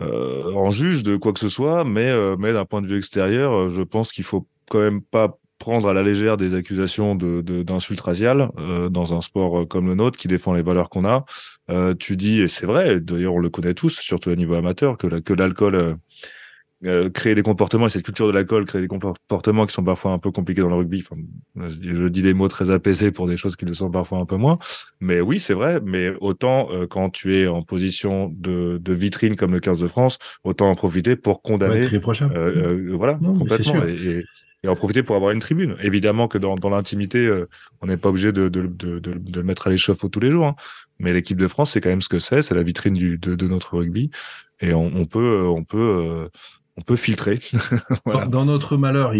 [0.00, 3.82] en juge de quoi que ce soit, mais mais d'un point de vue extérieur, je
[3.82, 8.50] pense qu'il faut quand même pas prendre à la légère des accusations de d'insultes raciales
[8.58, 11.24] euh, dans un sport euh, comme le nôtre qui défend les valeurs qu'on a.
[11.70, 14.98] Euh, tu dis et c'est vrai, d'ailleurs on le connaît tous, surtout à niveau amateur,
[14.98, 15.96] que que l'alcool
[16.84, 20.12] euh, créer des comportements et cette culture de l'alcool crée des comportements qui sont parfois
[20.12, 21.02] un peu compliqués dans le rugby.
[21.02, 21.18] Enfin,
[21.56, 24.36] je, dis des mots très apaisés pour des choses qui le sont parfois un peu
[24.36, 24.58] moins.
[25.00, 25.80] Mais oui, c'est vrai.
[25.82, 30.18] Mais autant quand tu es en position de, de, vitrine comme le 15 de France,
[30.42, 31.86] autant en profiter pour condamner.
[32.36, 33.82] Euh, voilà, complètement.
[33.86, 34.24] Et, et
[34.68, 35.76] en profiter pour avoir une tribune.
[35.82, 37.48] Évidemment que dans, dans l'intimité, euh,
[37.80, 40.46] on n'est pas obligé de, de, de, le mettre à l'échafaud tous les jours.
[40.46, 40.56] Hein.
[40.98, 42.42] Mais l'équipe de France, c'est quand même ce que c'est.
[42.42, 44.10] C'est la vitrine de, notre rugby.
[44.60, 46.28] Et on, peut, on peut, euh,
[46.76, 47.40] on peut filtrer.
[48.30, 49.12] Dans notre malheur,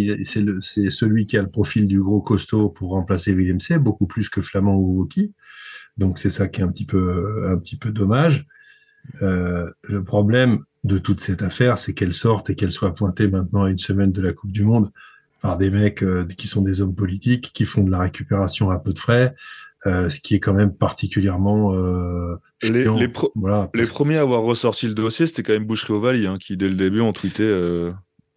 [0.61, 4.29] c'est celui qui a le profil du gros costaud pour remplacer William C, beaucoup plus
[4.29, 5.35] que Flamand ou Woki.
[5.97, 8.47] Donc c'est ça qui est un petit peu, un petit peu dommage.
[9.23, 13.65] Euh, le problème de toute cette affaire, c'est qu'elle sorte et qu'elle soit pointée maintenant
[13.65, 14.91] à une semaine de la Coupe du Monde
[15.45, 18.79] par des mecs euh, qui sont des hommes politiques, qui font de la récupération à
[18.79, 19.35] peu de frais,
[19.85, 21.75] euh, ce qui est quand même particulièrement.
[21.75, 23.69] Euh, les, les, voilà.
[23.75, 26.67] les, premiers à avoir ressorti le dossier, c'était quand même Boucherie Ovalie, hein, qui dès
[26.67, 27.45] le début ont tweeté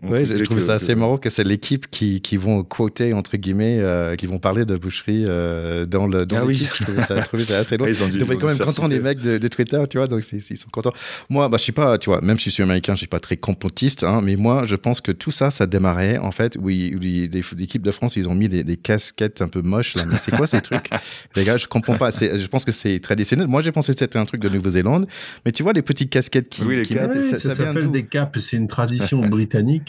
[0.04, 3.80] oui, je trouve ça assez marrant que c'est l'équipe qui, qui vont quoter, entre guillemets,
[3.80, 6.70] euh, qui vont parler de boucherie euh, dans le dans ah oui.
[6.72, 7.90] Je trouve ça, ça assez drôle.
[7.90, 10.70] ils, devraient quand même contents les mecs de, de, Twitter, tu vois, donc ils sont
[10.72, 10.94] contents.
[11.30, 13.20] Moi, bah, je sais pas, tu vois, même si je suis américain, je suis pas
[13.20, 16.68] très complotiste, hein, mais moi, je pense que tout ça, ça démarrait, en fait, où,
[16.70, 20.06] l'équipe de France, ils ont mis des, des, casquettes un peu moches, là.
[20.08, 20.92] Mais c'est quoi ces trucs?
[21.36, 22.12] Les gars, je comprends pas.
[22.12, 23.48] Je pense que c'est traditionnel.
[23.48, 25.08] Moi, j'ai pensé que c'était un truc de Nouvelle-Zélande,
[25.44, 26.62] mais tu vois, les petites casquettes qui.
[26.62, 29.87] Oui, les qui ça, ça, s'appelle des capes, c'est une tradition britannique.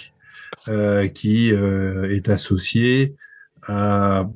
[0.69, 3.15] Euh, qui euh, est associé
[3.67, 4.29] à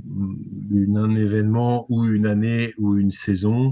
[0.70, 3.70] une, un événement ou une année ou une saison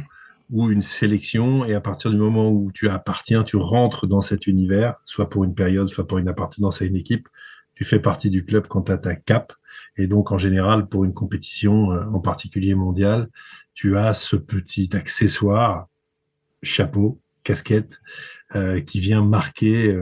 [0.50, 1.64] ou une sélection.
[1.64, 5.44] Et à partir du moment où tu appartiens, tu rentres dans cet univers, soit pour
[5.44, 7.28] une période, soit pour une appartenance à une équipe.
[7.74, 9.52] Tu fais partie du club quand tu ta cap.
[9.96, 13.28] Et donc, en général, pour une compétition, euh, en particulier mondiale,
[13.74, 15.88] tu as ce petit accessoire,
[16.62, 18.00] chapeau, casquette,
[18.84, 19.96] qui vient marquer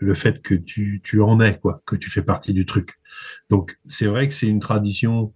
[0.00, 2.98] le fait que tu, tu en es, quoi, que tu fais partie du truc.
[3.50, 5.32] Donc, c'est vrai que c'est une tradition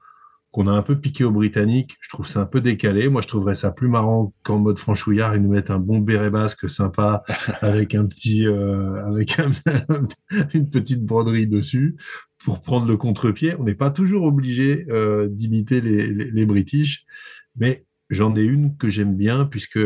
[0.55, 1.97] qu'on a un peu piqué aux Britanniques.
[2.01, 3.09] Je trouve ça un peu décalé.
[3.09, 6.31] Moi, je trouverais ça plus marrant qu'en mode franchouillard, ils nous mettent un bon béret
[6.31, 7.25] basque sympa
[7.61, 9.37] avec un petit, euh, avec
[10.55, 11.97] une petite broderie dessus
[12.45, 13.55] pour prendre le contre-pied.
[13.59, 17.05] On n'est pas toujours obligé euh, d'imiter les, les, les British,
[17.57, 19.81] mais j'en ai une que j'aime bien puisque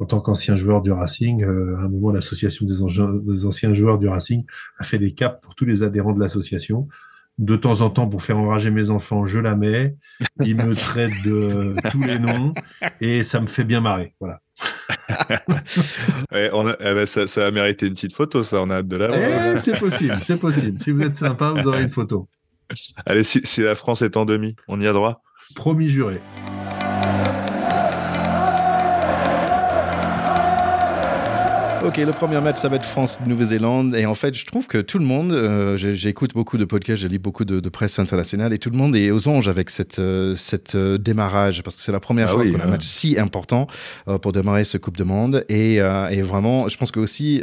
[0.00, 4.08] en tant qu'ancien joueur du Racing, euh, à un moment, l'association des, anciens joueurs du
[4.08, 4.44] Racing
[4.78, 6.88] a fait des caps pour tous les adhérents de l'association.
[7.38, 9.96] De temps en temps, pour faire enrager mes enfants, je la mets.
[10.44, 12.54] Ils me traitent de tous les noms
[13.00, 14.14] et ça me fait bien marrer.
[14.20, 14.40] Voilà.
[16.52, 18.62] on a, eh ben, ça, ça, a mérité une petite photo, ça.
[18.62, 19.54] On a hâte de la voir.
[19.54, 20.80] Eh, c'est possible, c'est possible.
[20.80, 22.28] Si vous êtes sympa, vous aurez une photo.
[23.04, 25.22] Allez, si, si la France est en demi, on y a droit.
[25.56, 26.20] Promis juré.
[31.84, 33.94] Ok, le premier match, ça va être France-Nouvelle-Zélande.
[33.94, 37.06] Et en fait, je trouve que tout le monde, euh, j'écoute beaucoup de podcasts, je
[37.06, 39.98] lis beaucoup de, de, presse internationale, et tout le monde est aux anges avec cette,
[39.98, 42.70] euh, cette euh, démarrage, parce que c'est la première ah fois qu'on a un hein.
[42.70, 43.66] match si important
[44.08, 45.44] euh, pour démarrer ce Coupe de Monde.
[45.50, 47.42] Et, euh, et vraiment, je pense que aussi,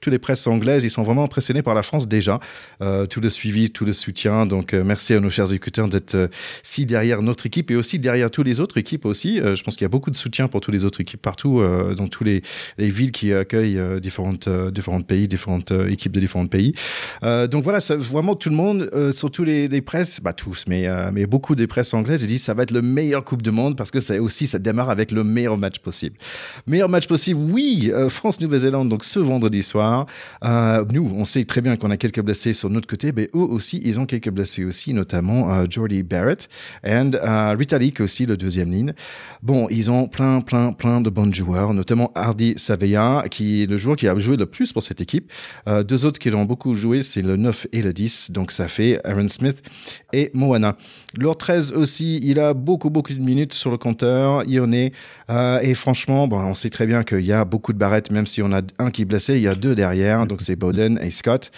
[0.00, 2.40] tous les presses anglaises, ils sont vraiment impressionnés par la France déjà.
[2.80, 4.44] tout le suivi, tout le soutien.
[4.44, 6.30] Donc, merci à nos chers écouteurs d'être
[6.64, 9.38] si derrière notre équipe et aussi derrière toutes les autres équipes aussi.
[9.38, 11.62] je pense qu'il y a beaucoup de soutien pour toutes les autres équipes partout,
[11.96, 12.42] dans tous les,
[12.78, 16.74] les villes qui accueille euh, différentes, euh, différents pays, différentes euh, équipes de différents pays.
[17.22, 20.86] donc voilà, vraiment tout le monde, surtout les, les, presses, bah tous, mais,
[21.26, 23.90] beaucoup des presses anglaises, ils disent ça va être le meilleur Coupe du Monde parce
[23.90, 26.16] que ça aussi, ça démarre avec le meilleur match possible.
[26.66, 30.06] Meilleur match possible, oui, France-Nouvelle-Zélande, donc ce vendredi soir.
[30.42, 33.80] nous, on sait très bien qu'on a quelques blessés sur notre côté, mais eux aussi,
[33.84, 36.48] ils ont quelques blessés aussi, notamment Jordy Barrett
[36.84, 37.02] et
[37.58, 38.92] Ritalik aussi, le deuxième ligne.
[39.42, 43.76] Bon, ils ont plein, plein, plein de bons joueurs, notamment Hardy Saveya, qui est le
[43.76, 45.30] joueur qui a joué le plus pour cette équipe.
[45.68, 48.30] Euh, deux autres qui l'ont beaucoup joué, c'est le 9 et le 10.
[48.30, 49.62] Donc ça fait Aaron Smith
[50.12, 50.76] et Moana.
[51.18, 54.44] Lord 13 aussi, il a beaucoup, beaucoup de minutes sur le compteur.
[54.48, 54.90] Ione.
[55.30, 58.26] Euh, et franchement, bon, on sait très bien qu'il y a beaucoup de barrettes, même
[58.26, 60.26] si on a un qui est blessé, il y a deux derrière.
[60.26, 61.50] Donc c'est Bowden et Scott.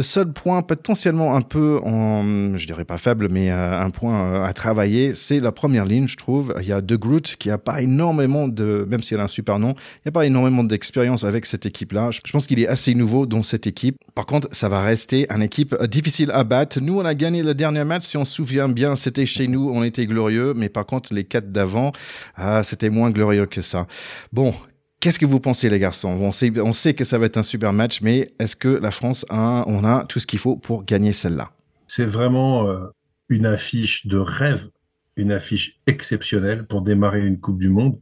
[0.00, 4.24] Le seul point potentiellement un peu, en, je dirais pas faible, mais euh, un point
[4.24, 6.54] euh, à travailler, c'est la première ligne, je trouve.
[6.58, 9.58] Il y a De Groot qui a pas énormément de, même si a un super
[9.58, 9.74] nom,
[10.06, 12.08] il pas énormément d'expérience avec cette équipe-là.
[12.12, 13.98] Je pense qu'il est assez nouveau dans cette équipe.
[14.14, 16.80] Par contre, ça va rester une équipe euh, difficile à battre.
[16.80, 19.70] Nous, on a gagné le dernier match, si on se souvient bien, c'était chez nous,
[19.70, 21.92] on était glorieux, mais par contre, les quatre d'avant,
[22.36, 23.86] ah, c'était moins glorieux que ça.
[24.32, 24.54] Bon,
[25.00, 26.10] Qu'est-ce que vous pensez, les garçons?
[26.10, 26.32] On
[26.74, 29.82] sait, que ça va être un super match, mais est-ce que la France a, on
[29.82, 31.52] a tout ce qu'il faut pour gagner celle-là?
[31.86, 32.84] C'est vraiment euh,
[33.30, 34.68] une affiche de rêve,
[35.16, 37.98] une affiche exceptionnelle pour démarrer une Coupe du Monde.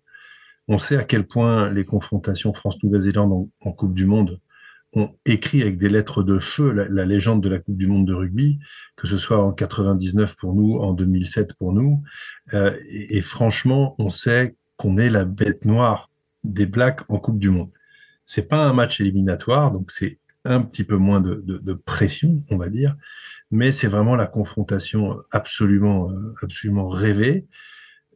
[0.66, 4.40] On sait à quel point les confrontations France-Nouvelle-Zélande en, Coupe du Monde
[4.92, 8.14] ont écrit avec des lettres de feu la, légende de la Coupe du Monde de
[8.14, 8.58] rugby,
[8.96, 12.02] que ce soit en 99 pour nous, en 2007 pour nous.
[12.54, 16.10] Euh, et franchement, on sait qu'on est la bête noire
[16.44, 17.70] des Blacks en Coupe du Monde.
[18.26, 22.68] C'est pas un match éliminatoire, donc c'est un petit peu moins de, pression, on va
[22.68, 22.96] dire,
[23.50, 27.46] mais c'est vraiment la confrontation absolument, euh, absolument rêvée.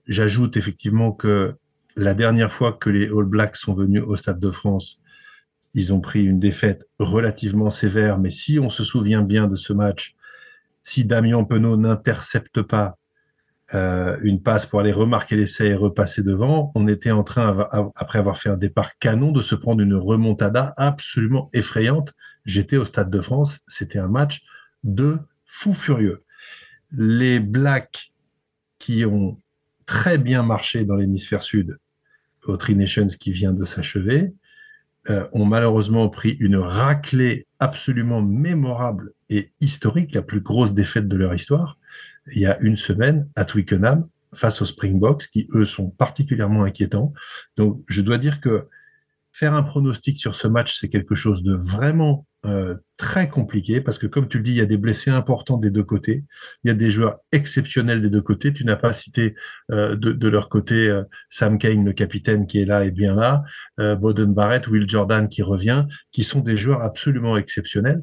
[0.07, 1.55] J'ajoute effectivement que
[1.97, 4.99] la dernière fois que les All Blacks sont venus au Stade de France,
[5.75, 9.73] ils ont pris une défaite relativement sévère, mais si on se souvient bien de ce
[9.73, 10.15] match,
[10.83, 12.99] si Damien Penaud n'intercepte pas
[13.75, 18.19] euh, une passe pour aller remarquer l'essai et repasser devant, on était en train, après
[18.19, 22.13] avoir fait un départ canon, de se prendre une remontada absolument effrayante.
[22.45, 24.43] J'étais au Stade de France, c'était un match
[24.85, 26.25] de fou furieux.
[26.91, 28.13] Les Blacks
[28.79, 29.41] qui ont
[29.87, 31.79] très bien marché dans l'hémisphère sud
[32.45, 34.35] au Tri Nations qui vient de s'achever,
[35.11, 41.17] euh, ont malheureusement pris une raclée absolument mémorable et historique, la plus grosse défaite de
[41.17, 41.79] leur histoire
[42.33, 47.13] il y a une semaine à Twickenham face aux Springboks, qui eux sont particulièrement inquiétants.
[47.57, 48.69] Donc, je dois dire que
[49.33, 53.99] faire un pronostic sur ce match, c'est quelque chose de vraiment euh, très compliqué parce
[53.99, 56.25] que, comme tu le dis, il y a des blessés importants des deux côtés.
[56.65, 58.53] Il y a des joueurs exceptionnels des deux côtés.
[58.53, 59.35] Tu n'as pas cité
[59.71, 63.43] euh, de, leur côté euh, Sam Kane, le capitaine, qui est là et bien là,
[63.79, 68.03] Bowden Barrett, Will Jordan qui revient, qui sont des joueurs absolument exceptionnels.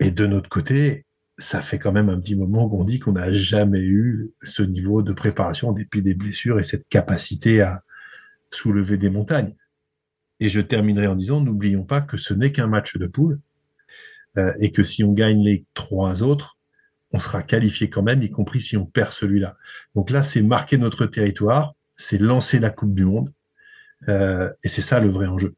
[0.00, 1.05] Et de notre côté,
[1.38, 5.02] ça fait quand même un petit moment qu'on dit qu'on n'a jamais eu ce niveau
[5.02, 7.82] de préparation depuis des blessures et cette capacité à
[8.50, 9.54] soulever des montagnes.
[10.40, 13.40] Et je terminerai en disant, n'oublions pas que ce n'est qu'un match de poule
[14.38, 16.58] euh, et que si on gagne les trois autres,
[17.12, 19.56] on sera qualifié quand même, y compris si on perd celui-là.
[19.94, 23.32] Donc là, c'est marquer notre territoire, c'est lancer la Coupe du Monde,
[24.08, 25.54] euh, et c'est ça le vrai enjeu.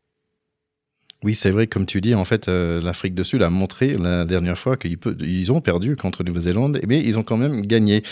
[1.24, 4.24] Oui, c'est vrai, comme tu dis, en fait, euh, l'Afrique du Sud a montré la
[4.24, 8.04] dernière fois qu'ils ont perdu contre Nouvelle-Zélande, mais ils ont quand même gagné.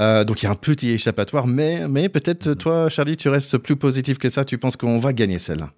[0.00, 3.58] Euh, donc il y a un petit échappatoire, mais, mais peut-être toi, Charlie, tu restes
[3.58, 5.72] plus positif que ça, tu penses qu'on va gagner celle-là?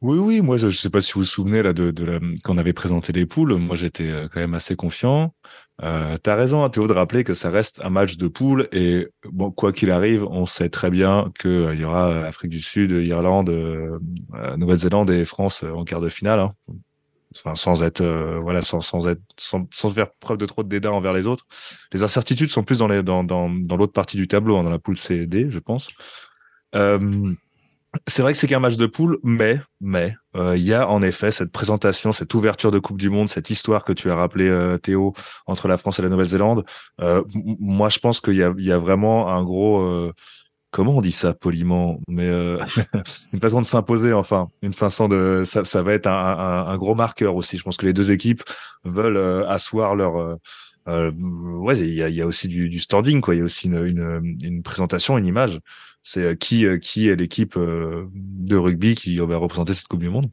[0.00, 2.20] Oui, oui, moi je ne sais pas si vous vous souvenez là de, de la,
[2.44, 5.34] quand on avait présenté les poules, moi j'étais euh, quand même assez confiant.
[5.82, 9.08] Euh, T'as raison, hein, Théo, de rappeler que ça reste un match de poule et
[9.24, 12.92] bon, quoi qu'il arrive, on sait très bien qu'il euh, y aura Afrique du Sud,
[12.92, 13.98] Irlande, euh,
[14.56, 16.40] Nouvelle-Zélande et France en quart de finale.
[16.40, 16.54] Hein.
[17.34, 18.04] enfin sans être
[18.40, 19.02] voilà sans sans
[19.36, 21.44] sans, faire preuve de trop de dédain envers les autres.
[21.92, 24.78] Les incertitudes sont plus dans les dans dans, l'autre partie du tableau, hein, dans la
[24.78, 25.88] poule C et D, je pense.
[26.74, 27.34] Euh,
[28.06, 31.02] c'est vrai que c'est qu'un match de poule, mais mais euh, il y a en
[31.02, 34.48] effet cette présentation, cette ouverture de Coupe du Monde, cette histoire que tu as rappelé
[34.48, 35.14] euh, Théo
[35.46, 36.64] entre la France et la Nouvelle-Zélande.
[37.00, 40.12] Euh, moi, je pense qu'il y a, y a vraiment un gros
[40.70, 42.28] comment on dit ça poliment, mais
[43.32, 46.76] une façon de s'imposer, enfin, une façon de, ça, ça va être un, un, un,
[46.76, 47.56] gros marqueur aussi.
[47.56, 48.42] Je pense que les deux équipes
[48.84, 50.38] veulent asseoir leur,
[50.88, 53.34] euh, ouais, il y a, y a, aussi du, du, standing, quoi.
[53.34, 55.60] Il y a aussi une, une, une présentation, une image
[56.08, 60.00] c'est euh, qui, euh, qui est l'équipe euh, de rugby qui va représenter cette Coupe
[60.00, 60.30] du Monde?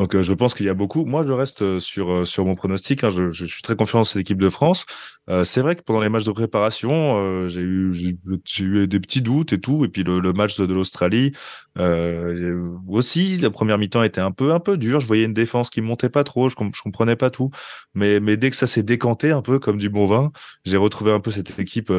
[0.00, 1.04] Donc je pense qu'il y a beaucoup.
[1.04, 3.04] Moi, je reste sur sur mon pronostic.
[3.04, 3.10] Hein.
[3.10, 4.86] Je, je, suis très confiant dans cette équipe de France.
[5.28, 8.98] Euh, c'est vrai que pendant les matchs de préparation, euh, j'ai eu j'ai eu des
[8.98, 9.84] petits doutes et tout.
[9.84, 11.32] Et puis le, le match de, de l'Australie
[11.78, 15.00] euh, aussi, la première mi-temps était un peu un peu dur.
[15.00, 16.48] Je voyais une défense qui montait pas trop.
[16.48, 17.50] Je, je comprenais pas tout.
[17.92, 20.32] Mais mais dès que ça s'est décanté un peu comme du bon vin,
[20.64, 21.92] j'ai retrouvé un peu cette équipe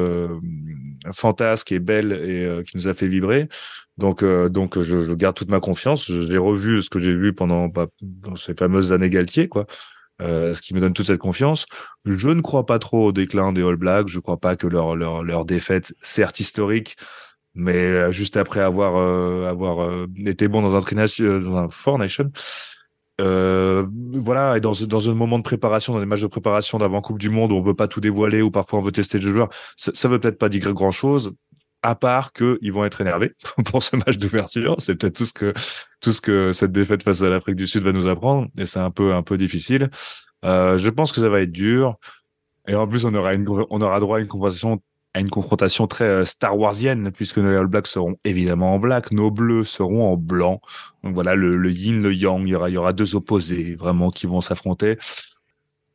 [1.14, 3.48] fantasque et belle et qui nous a fait vibrer.
[4.02, 6.12] Donc, euh, donc je, garde toute ma confiance.
[6.12, 7.86] J'ai revu ce que j'ai vu pendant bah,
[8.36, 9.68] ces fameuses années Galtier, quoi.
[10.22, 11.68] Euh, ce qui me donne toute cette confiance.
[12.06, 14.08] Je ne crois pas trop au déclin des All Blacks.
[14.08, 16.98] Je ne crois pas que leur leur leur défaite, certes historique,
[17.54, 18.96] mais euh, juste après avoir
[19.48, 22.32] avoir été bon dans un trination, dans un Four Nation.
[23.20, 27.20] voilà, et dans, dans un moment de préparation, dans des matchs de préparation d'avant Coupe
[27.20, 29.50] du Monde, où on veut pas tout dévoiler ou parfois on veut tester le joueur,
[29.78, 31.34] ça, ça veut peut-être pas dire grand chose
[31.84, 33.34] à part qu'ils vont être énervés
[33.66, 34.76] pour ce match d'ouverture.
[34.80, 35.54] C'est peut-être tout ce que
[36.00, 38.80] tout ce que cette défaite face à l'Afrique du Sud va nous apprendre, et c'est
[38.80, 39.90] un peu un peu difficile.
[40.46, 41.98] Euh, je pense que ça va être dur,
[42.68, 44.82] et en plus on aura une on aura droit à une confrontation
[45.14, 49.12] à une confrontation très euh, Star Warsienne, puisque nos All Blacks seront évidemment en black,
[49.12, 50.62] nos Bleus seront en blanc.
[51.04, 53.76] Donc voilà, le, le yin, le yang, il y aura, il y aura deux opposés
[53.76, 54.98] vraiment qui vont s'affronter.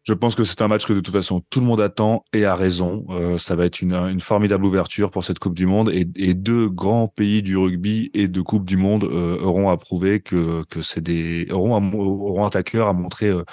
[0.06, 2.44] Je pense que c'est un match que de toute façon tout le monde attend et
[2.44, 3.04] a raison.
[3.10, 6.34] Euh, ça va être une, une, formidable ouverture pour cette Coupe du Monde et, et,
[6.34, 10.62] deux grands pays du rugby et de Coupe du Monde euh, auront à prouver que,
[10.70, 13.44] que c'est des auront, à, auront à cœur à montrer euh,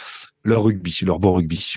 [0.43, 1.73] leur rugby, leur beau rugby.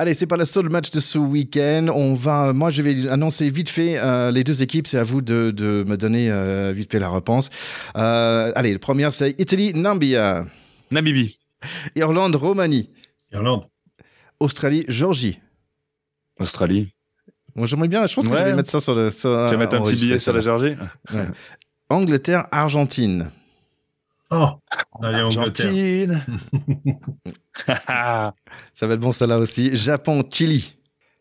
[0.00, 1.88] Allez, c'est pas le seul match de ce week-end.
[1.94, 4.86] On va, moi, je vais annoncer vite fait euh, les deux équipes.
[4.86, 7.50] C'est à vous de, de me donner euh, vite fait la réponse.
[7.98, 10.46] Euh, allez, le premier c'est Italie, Nambia.
[10.90, 11.38] Namibie.
[11.96, 12.88] Irlande, Roumanie.
[13.32, 13.66] Irlande.
[14.38, 15.38] Australie, Georgie.
[16.38, 16.94] Australie.
[17.54, 18.38] Moi, j'aimerais bien, je pense que Ouais.
[18.38, 19.10] je vais mettre ça sur le.
[19.10, 20.76] Sur, Tu vas mettre un petit billet sur la Georgie
[21.12, 21.26] Ouais.
[21.88, 23.30] Angleterre, Argentine.
[24.30, 24.46] Oh,
[25.02, 25.66] allez, Angleterre.
[25.66, 26.24] Argentine.
[27.66, 29.76] Ça va être bon, ça là aussi.
[29.76, 30.76] Japon, Chili.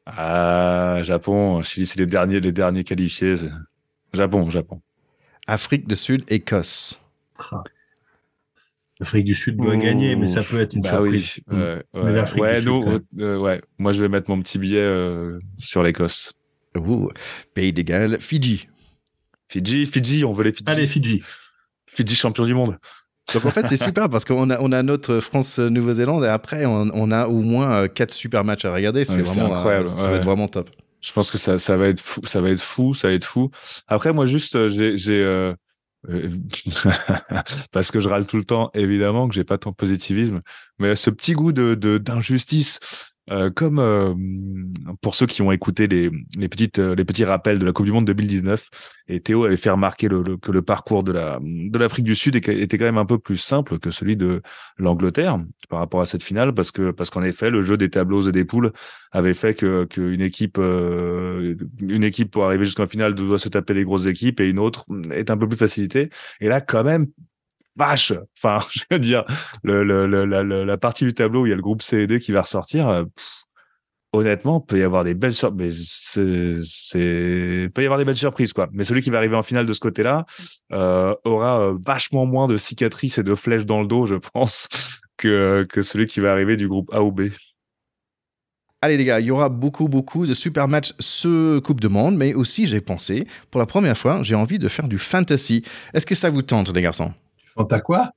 [0.05, 3.35] ah, Japon, Chili, c'est les derniers, les derniers qualifiés.
[4.13, 4.81] Japon, Japon.
[5.47, 7.01] Afrique du Sud, Écosse.
[8.99, 11.39] L'Afrique du Sud doit gagner, mais ça peut être une bah surprise.
[11.49, 12.11] Oui, ouais, Mais ouais.
[12.13, 13.01] l'Afrique Ouais, du Sud, nous, quand même.
[13.21, 13.61] euh, ouais.
[13.77, 16.33] Moi, je vais mettre mon petit billet euh, sur l'Écosse.
[17.53, 18.67] Pays de Galles, Fidji.
[19.47, 20.69] Fidji, Fidji, on veut les Fidji.
[20.71, 21.23] Allez, Fidji.
[21.87, 22.77] Fidji champion du monde.
[23.33, 26.89] Donc en fait, c'est super parce qu'on a, on a notre France-Nouvelle-Zélande et après, on,
[26.93, 29.05] on a au moins euh, quatre super matchs à regarder.
[29.05, 30.11] C'est Ouais, vraiment incroyable, euh, ça ouais.
[30.11, 30.69] va être vraiment top.
[31.01, 33.23] Je pense que ça, ça va être fou, ça va être fou, ça va être
[33.25, 33.49] fou.
[33.87, 34.97] Après, moi, juste, j'ai,
[37.71, 40.41] parce que je râle tout le temps, évidemment, que j'ai pas tant de positivisme,
[40.79, 42.79] mais ce petit goût de d'injustice,
[43.29, 44.13] euh, comme euh,
[45.01, 47.85] pour ceux qui ont écouté les, les petites, euh, les petits rappels de la Coupe
[47.85, 48.69] du Monde 2019,
[49.07, 52.15] et Théo avait fait remarquer le, le- que le parcours de la, de l'Afrique du
[52.15, 54.41] Sud était quand même un peu plus simple que celui de
[54.77, 55.39] l'Angleterre
[55.69, 58.31] par rapport à cette finale, parce que, parce qu'en effet, le jeu des tableaux et
[58.31, 58.71] des poules
[59.11, 63.73] avait fait que qu'une équipe euh, une équipe pour arriver jusqu'en finale doit se taper
[63.73, 66.09] les grosses équipes et une autre est un peu plus facilitée.
[66.41, 67.07] Et là quand même
[67.79, 68.13] vache.
[68.37, 69.23] Enfin je veux dire
[69.63, 72.41] la, partie du tableau où il y a le groupe C et D qui va
[72.41, 73.05] ressortir euh,
[74.11, 78.69] honnêtement peut y avoir des belles surprises c'est peut y avoir des belles surprises quoi.
[78.71, 80.25] Mais celui qui va arriver en finale de ce côté-là
[80.73, 84.67] euh, aura euh, vachement moins de cicatrices et de flèches dans le dos je pense
[85.17, 87.29] que que celui qui va arriver du groupe A ou B.
[88.81, 92.15] Allez les gars, il y aura beaucoup, beaucoup de super matchs ce Coupe de Monde,
[92.15, 95.65] mais aussi j'ai pensé, pour la première fois, j'ai envie de faire du fantasy.
[95.93, 97.13] Est-ce que ça vous tente les garçons?
[97.59, 98.11] Tu fanta quoi?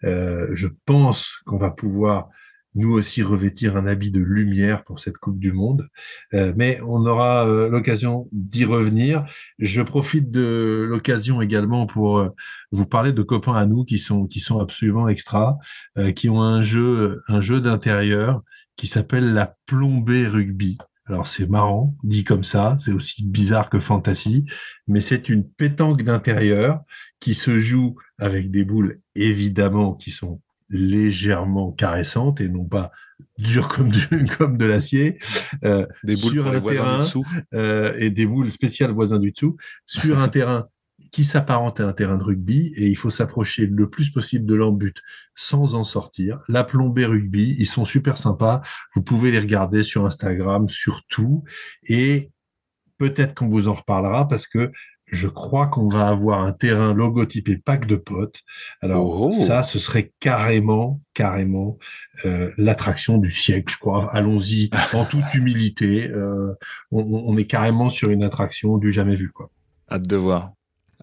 [0.03, 2.29] Euh, je pense qu'on va pouvoir
[2.75, 5.87] nous aussi revêtir un habit de lumière pour cette Coupe du Monde.
[6.33, 9.25] Euh, mais on aura euh, l'occasion d'y revenir.
[9.59, 12.29] Je profite de l'occasion également pour euh,
[12.71, 15.57] vous parler de copains à nous qui sont qui sont absolument extra,
[16.15, 18.41] qui ont un jeu un jeu d'intérieur
[18.75, 20.77] qui s'appelle la plombée rugby.
[21.05, 24.45] Alors c'est marrant, dit comme ça, c'est aussi bizarre que fantasy,
[24.87, 26.81] mais c'est une pétanque d'intérieur
[27.19, 32.91] qui se joue avec des boules évidemment qui sont légèrement caressante et non pas
[33.37, 33.91] dure comme,
[34.37, 35.19] comme de l'acier.
[35.63, 37.25] Euh, des boules sur un terrain, du dessous.
[37.53, 40.67] Euh, et des boules spéciales voisins du dessous sur un terrain
[41.11, 44.55] qui s'apparente à un terrain de rugby et il faut s'approcher le plus possible de
[44.55, 44.95] l'embut
[45.35, 46.39] sans en sortir.
[46.47, 48.61] La plombée rugby, ils sont super sympas.
[48.95, 51.43] Vous pouvez les regarder sur Instagram, surtout.
[51.83, 52.31] Et
[52.97, 54.71] peut-être qu'on vous en reparlera parce que
[55.13, 58.41] je crois qu'on va avoir un terrain logotypé pack de potes.
[58.81, 59.31] Alors oh.
[59.31, 61.77] ça, ce serait carrément, carrément
[62.25, 64.13] euh, l'attraction du siècle, je crois.
[64.13, 66.09] Allons-y en toute humilité.
[66.09, 66.53] Euh,
[66.91, 69.49] on, on, est carrément sur une attraction du jamais vu, quoi.
[69.91, 70.53] Hâte de voir.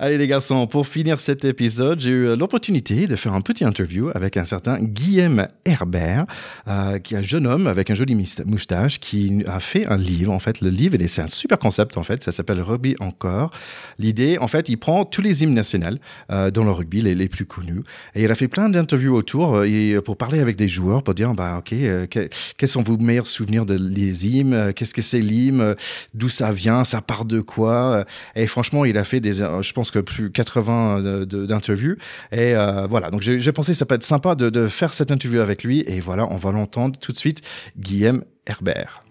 [0.03, 4.09] Allez les garçons, pour finir cet épisode, j'ai eu l'opportunité de faire un petit interview
[4.15, 6.25] avec un certain Guillaume Herbert,
[6.69, 8.15] euh, qui est un jeune homme avec un joli
[8.47, 10.33] moustache qui a fait un livre.
[10.33, 13.51] En fait, le livre, c'est un super concept en fait, ça s'appelle Rugby encore.
[13.99, 15.99] L'idée, en fait, il prend tous les hymnes nationaux
[16.33, 17.83] euh, dans le rugby, les, plus connus,
[18.15, 21.13] et il a fait plein d'interviews autour euh, et pour parler avec des joueurs, pour
[21.13, 25.21] dire, bah ok, euh, quels sont vos meilleurs souvenirs de les hymnes, qu'est-ce que c'est
[25.21, 25.75] l'hymne,
[26.15, 28.07] d'où ça vient, ça part de quoi.
[28.35, 31.97] Et franchement, il a fait des, je pense que plus 80 euh, d'interviews.
[32.33, 35.11] Et euh, voilà, donc j'ai pensé que ça peut être sympa de, de faire cette
[35.11, 35.85] interview avec lui.
[35.87, 37.43] Et voilà, on va l'entendre tout de suite,
[37.77, 39.05] Guillaume Herbert.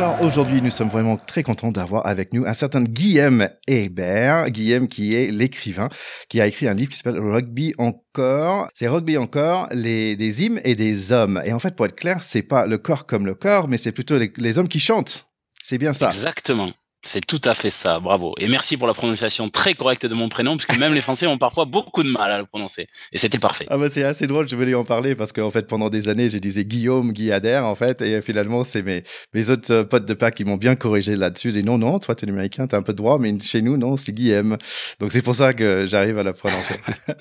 [0.00, 4.48] Alors aujourd'hui, nous sommes vraiment très contents d'avoir avec nous un certain Guillaume Hébert.
[4.48, 5.90] Guillaume qui est l'écrivain,
[6.30, 8.70] qui a écrit un livre qui s'appelle Rugby encore.
[8.72, 11.42] C'est Rugby encore, les, des hymnes et des hommes.
[11.44, 13.92] Et en fait, pour être clair, c'est pas le corps comme le corps, mais c'est
[13.92, 15.28] plutôt les hommes qui chantent.
[15.62, 16.06] C'est bien ça.
[16.06, 16.72] Exactement.
[17.02, 18.34] C'est tout à fait ça, bravo.
[18.38, 21.38] Et merci pour la prononciation très correcte de mon prénom, puisque même les Français ont
[21.38, 22.88] parfois beaucoup de mal à le prononcer.
[23.12, 23.64] Et c'était parfait.
[23.70, 26.28] Ah bah c'est assez drôle, je voulais en parler, parce qu'en fait, pendant des années,
[26.28, 30.12] j'ai disais Guillaume, Guy en fait, et finalement, c'est mes, mes autres euh, potes de
[30.12, 31.56] Pâques qui m'ont bien corrigé là-dessus.
[31.56, 33.96] Et non, non, toi, t'es américain, t'as un peu de droit, mais chez nous, non,
[33.96, 34.58] c'est Guillaume.
[34.98, 36.74] Donc c'est pour ça que j'arrive à la prononcer.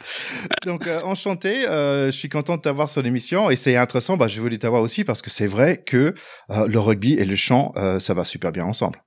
[0.65, 4.27] Donc euh, enchanté, euh, je suis content de t'avoir sur l'émission, et c'est intéressant, bah,
[4.27, 6.13] je voulais t'avoir aussi, parce que c'est vrai que
[6.49, 8.99] le rugby et le chant, ça va super bien ensemble.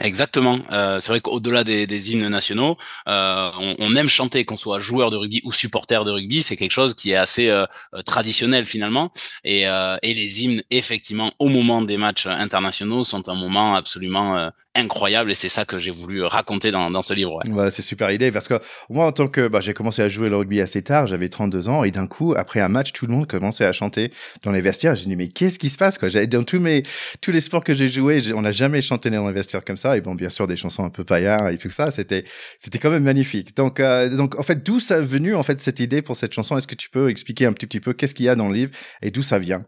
[0.00, 0.58] Exactement.
[0.72, 2.76] Euh, c'est vrai qu'au-delà des, des, hymnes nationaux,
[3.08, 6.42] euh, on, on, aime chanter, qu'on soit joueur de rugby ou supporter de rugby.
[6.42, 7.66] C'est quelque chose qui est assez euh,
[8.04, 9.12] traditionnel finalement.
[9.44, 14.36] Et, euh, et, les hymnes, effectivement, au moment des matchs internationaux, sont un moment absolument
[14.36, 15.30] euh, incroyable.
[15.30, 17.40] Et c'est ça que j'ai voulu raconter dans, dans ce livre.
[17.46, 17.70] Ouais.
[17.70, 18.54] c'est super idée parce que
[18.90, 21.06] moi, en tant que, bah, j'ai commencé à jouer le rugby assez tard.
[21.06, 24.12] J'avais 32 ans et d'un coup, après un match, tout le monde commençait à chanter
[24.42, 24.96] dans les vestiaires.
[24.96, 26.08] J'ai dit mais qu'est-ce qui se passe quoi?
[26.26, 26.82] Dans tous mes
[27.20, 29.84] tous les sports que j'ai joués, on n'a jamais chanté dans les vestiaires comme ça
[29.84, 29.96] ça.
[29.96, 31.90] Et bon, bien sûr, des chansons un peu paillards et tout ça.
[31.90, 32.24] C'était,
[32.58, 33.56] c'était quand même magnifique.
[33.56, 36.32] Donc, euh, donc, en fait, d'où ça est venu, en fait, cette idée pour cette
[36.32, 36.56] chanson?
[36.56, 38.54] Est-ce que tu peux expliquer un petit, petit peu qu'est-ce qu'il y a dans le
[38.54, 38.72] livre
[39.02, 39.64] et d'où ça vient?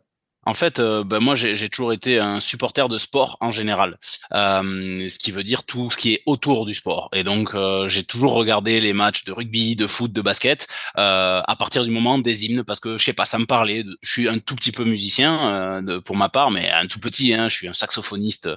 [0.47, 3.99] En fait, euh, ben moi, j'ai toujours été un supporter de sport en général,
[4.33, 7.09] euh, ce qui veut dire tout ce qui est autour du sport.
[7.13, 10.69] Et donc, euh, j'ai toujours regardé les matchs de rugby, de foot, de basket
[10.99, 13.85] euh, à partir du moment des hymnes, parce que je sais pas, ça me parlait.
[14.03, 17.35] Je suis un tout petit peu musicien de, pour ma part, mais un tout petit.
[17.35, 18.49] Hein, je suis un saxophoniste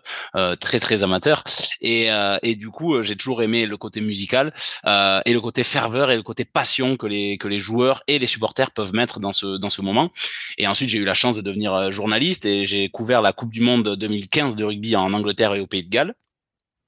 [0.59, 1.43] très très amateur.
[1.81, 2.09] Et,
[2.43, 4.53] et du coup, j'ai toujours aimé le côté musical
[4.85, 8.27] et le côté ferveur et le côté passion que les que les joueurs et les
[8.27, 10.11] supporters peuvent mettre dans ce dans ce moment.
[10.57, 13.51] Et ensuite, j'ai eu la chance de devenir euh, journaliste et j'ai couvert la Coupe
[13.51, 16.13] du Monde 2015 de rugby en Angleterre et au Pays de Galles.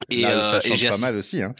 [0.10, 1.42] Et, euh, j'ai pas mal aussi.
[1.42, 1.54] Hein.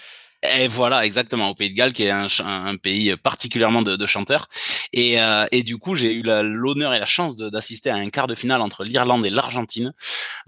[0.44, 4.48] Et voilà, exactement, au Pays de Galles, qui est un, pays particulièrement de, chanteurs.
[4.92, 8.26] Et, euh, et, du coup, j'ai eu l'honneur et la chance d'assister à un quart
[8.26, 9.94] de finale entre l'Irlande et l'Argentine.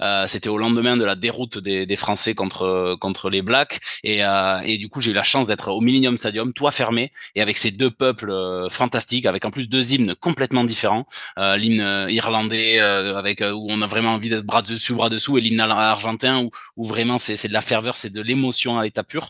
[0.01, 3.79] Euh, C'était au lendemain de la déroute des, Français contre contre les Blacks.
[4.03, 7.11] Et, euh, et du coup, j'ai eu la chance d'être au Millennium Stadium, toit fermé,
[7.35, 8.33] et avec ces deux peuples
[8.71, 11.05] fantastiques, avec en plus deux hymnes complètement différents.
[11.37, 15.61] L'hymne irlandais, avec où on a vraiment envie d'être bras dessus, bras dessous, et l'hymne
[15.61, 19.29] argentin, où, vraiment c'est de la ferveur, c'est de l'émotion à l'état pur.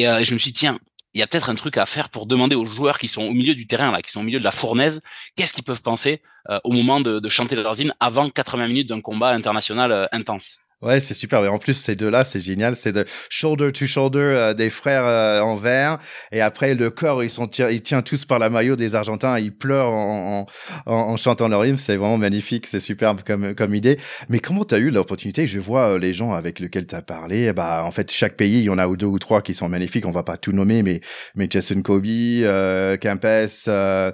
[0.00, 0.78] Et euh, je me suis dit, tiens,
[1.12, 3.32] il y a peut-être un truc à faire pour demander aux joueurs qui sont au
[3.32, 5.02] milieu du terrain, là, qui sont au milieu de la fournaise,
[5.36, 8.88] qu'est-ce qu'ils peuvent penser euh, au moment de, de, chanter leurs hymnes avant 80 minutes
[8.88, 10.60] d'un combat international euh, intense?
[10.82, 11.44] Ouais, c'est super.
[11.44, 12.74] Et en plus, ces deux-là, c'est génial.
[12.74, 15.98] C'est de shoulder to shoulder euh, des frères euh, en vert.
[16.32, 19.38] Et après, le corps, ils sont ils tiennent tous par la maillot des Argentins.
[19.38, 20.46] Ils pleurent en,
[20.86, 21.76] en, en chantant leur hymne.
[21.76, 22.66] C'est vraiment magnifique.
[22.66, 23.98] C'est superbe comme, comme idée.
[24.30, 25.46] Mais comment tu as eu l'opportunité?
[25.46, 27.52] Je vois euh, les gens avec lesquels tu as parlé.
[27.52, 30.06] Bah, en fait, chaque pays, il y en a deux ou trois qui sont magnifiques.
[30.06, 31.02] On va pas tout nommer, mais,
[31.34, 33.26] mais Jason Kobe, euh, Kempes,
[33.68, 34.12] euh,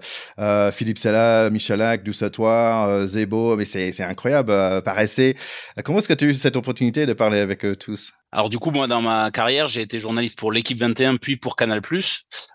[0.72, 3.56] Philippe Sella, Michalak, Doussatoir, Zebo.
[3.56, 4.52] Mais c'est, c'est incroyable.
[4.82, 5.36] Paraissait.
[5.84, 8.12] Comment est-ce que tu as eu cette opportunité de parler avec eux tous.
[8.36, 11.56] Alors du coup, moi, dans ma carrière, j'ai été journaliste pour l'équipe 21, puis pour
[11.56, 11.80] Canal+.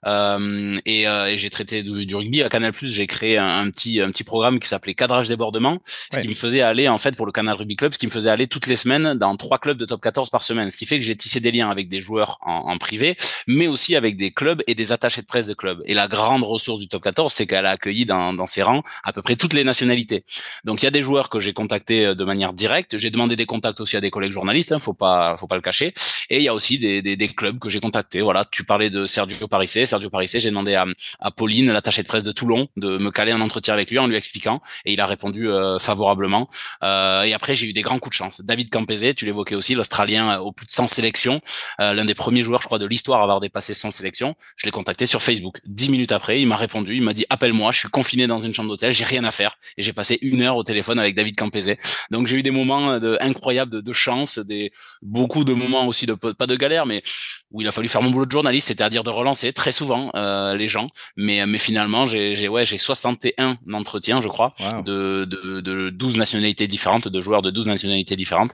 [0.05, 2.71] Euh, et, euh, et j'ai traité du, rugby à Canal+.
[2.79, 5.79] J'ai créé un, petit un petit programme qui s'appelait Cadrage débordement,
[6.13, 8.11] ce qui me faisait aller en fait pour le Canal Rugby Club, ce qui me
[8.11, 10.85] faisait aller toutes les semaines dans trois clubs de top 14 par semaine, ce qui
[10.85, 13.17] fait que j'ai tissé des liens avec des joueurs en, en, privé,
[13.47, 15.81] mais aussi avec des clubs et des attachés de presse de clubs.
[15.87, 18.83] Et la grande ressource du top 14, c'est qu'elle a accueilli dans, dans ses rangs
[19.03, 20.25] à peu près toutes les nationalités.
[20.63, 22.99] Donc il y a des joueurs que j'ai contactés euh, de manière directe.
[22.99, 25.61] J'ai demandé des contacts aussi à des collègues journalistes, hein, faut pas faut pas le
[26.29, 28.21] Et il y a aussi des, des, des clubs que j'ai contactés.
[28.21, 29.85] Voilà, tu parlais de Sergio Parissé.
[29.85, 30.85] Sergio Parissé, j'ai demandé à,
[31.19, 34.07] à Pauline, l'attachée de presse de Toulon, de me caler un entretien avec lui en
[34.07, 36.49] lui expliquant, et il a répondu euh, favorablement.
[36.83, 38.41] Euh, et après, j'ai eu des grands coups de chance.
[38.41, 41.41] David Campese, tu l'évoquais aussi, l'Australien euh, au plus de 100 sélections,
[41.79, 44.35] euh, l'un des premiers joueurs, je crois, de l'histoire à avoir dépassé 100 sélections.
[44.55, 45.59] Je l'ai contacté sur Facebook.
[45.65, 48.53] Dix minutes après, il m'a répondu, il m'a dit appelle-moi, je suis confiné dans une
[48.53, 51.35] chambre d'hôtel, j'ai rien à faire, et j'ai passé une heure au téléphone avec David
[51.37, 51.75] Campese.
[52.09, 56.05] Donc j'ai eu des moments de, incroyables de, de chance, des beaucoup de moments aussi
[56.05, 57.03] de pas de galère, mais
[57.51, 60.55] où il a fallu faire mon boulot de journaliste, c'est-à-dire de relancer très souvent euh,
[60.55, 60.89] les gens.
[61.17, 64.53] Mais, mais finalement, j'ai ouais, j'ai 61 entretiens, je crois,
[64.85, 68.51] de, de, de 12 nationalités différentes, de joueurs de 12 nationalités différentes.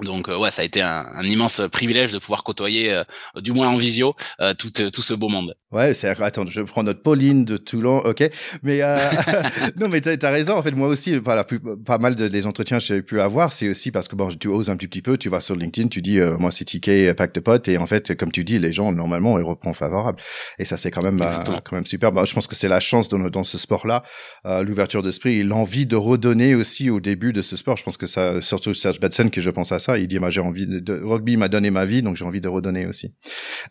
[0.00, 3.04] Donc euh, ouais, ça a été un, un, immense privilège de pouvoir côtoyer, euh,
[3.36, 5.54] du moins en visio, euh, tout, tout ce beau monde.
[5.72, 8.28] Ouais, c'est attends, je prends notre Pauline de Toulon, ok.
[8.62, 8.80] Mais
[9.76, 10.56] non, mais t'as as raison.
[10.56, 13.20] En fait, moi aussi, pas la plus, pas mal de les entretiens que j'ai pu
[13.20, 15.56] avoir, c'est aussi parce que bon, tu oses un petit, petit peu, tu vas sur
[15.56, 18.58] LinkedIn, tu dis moi c'est TK pack de potes, et en fait, comme tu dis,
[18.58, 20.18] les gens normalement ils reprennent favorable.
[20.58, 21.24] Et ça c'est quand même
[21.64, 22.12] quand même super.
[22.12, 24.02] Bah, je pense que c'est la chance dans, dans ce sport-là,
[24.44, 27.76] l'ouverture d'esprit et l'envie de redonner aussi au début de ce sport.
[27.76, 30.30] Je pense que ça, surtout Serge Batson que je pense à ça il dit, moi,
[30.30, 33.12] j'ai envie de, rugby m'a donné ma vie, donc j'ai envie de redonner aussi.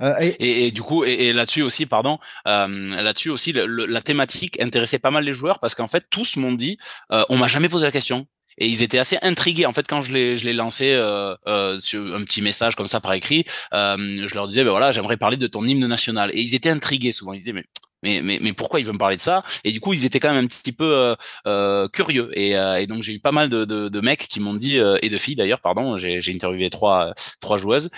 [0.02, 0.66] Euh, et...
[0.68, 2.18] Et, du coup, et, là-dessus aussi, pardon,
[2.48, 2.68] euh,
[3.02, 6.80] là-dessus aussi, la thématique intéressait pas mal les joueurs parce qu'en fait, tous m'ont dit,
[7.12, 8.26] euh, on m'a jamais posé la question.
[8.58, 9.66] Et ils étaient assez intrigués.
[9.66, 13.00] En fait, quand je l'ai, je lancé euh, euh, sur un petit message comme ça
[13.00, 16.32] par écrit, je leur disais, ben voilà, j'aimerais parler de ton hymne national.
[16.34, 17.34] Et ils étaient intrigués souvent.
[17.34, 17.66] Ils disaient, mais
[18.04, 19.44] mais, mais, mais pourquoi il veut me parler de ça?
[19.64, 21.16] Et du coup, ils étaient quand même un petit peu euh,
[21.48, 22.30] euh curieux.
[22.34, 24.80] Et, euh, et, donc, j'ai eu pas mal de, de, de mecs qui m'ont dit,
[24.80, 27.90] euh, et de filles d'ailleurs, pardon, j'ai interviewé trois, trois joueuses,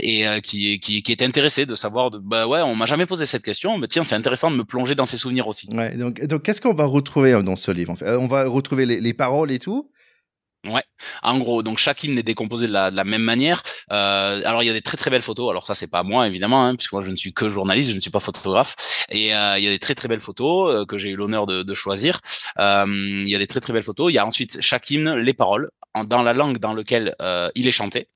[0.00, 3.26] et qui, qui, qui étaient intéressées de savoir, de, bah ouais, on m'a jamais posé
[3.26, 5.68] cette question, mais tiens, c'est intéressant de me plonger dans ces souvenirs aussi.
[5.72, 8.16] Ouais, donc, donc qu'est-ce qu'on va retrouver dans ce livre en fait?
[8.16, 9.90] On va retrouver les, les paroles et tout
[10.64, 10.84] Ouais,
[11.24, 13.64] en gros, donc chaque hymne est décomposé de la, même manière.
[13.90, 15.50] Euh, alors il y a des très très belles photos.
[15.50, 17.96] Alors ça c'est pas moi évidemment, hein, puisque moi je ne suis que journaliste, je
[17.96, 18.76] ne suis pas photographe.
[19.08, 21.46] Et euh, il y a des très très belles photos euh, que j'ai eu l'honneur
[21.46, 22.20] de, de, choisir.
[22.58, 24.12] Il y a des très très belles photos.
[24.12, 25.70] Il y a ensuite chaque hymne, les paroles
[26.06, 28.08] dans la langue dans laquelle euh, il est chanté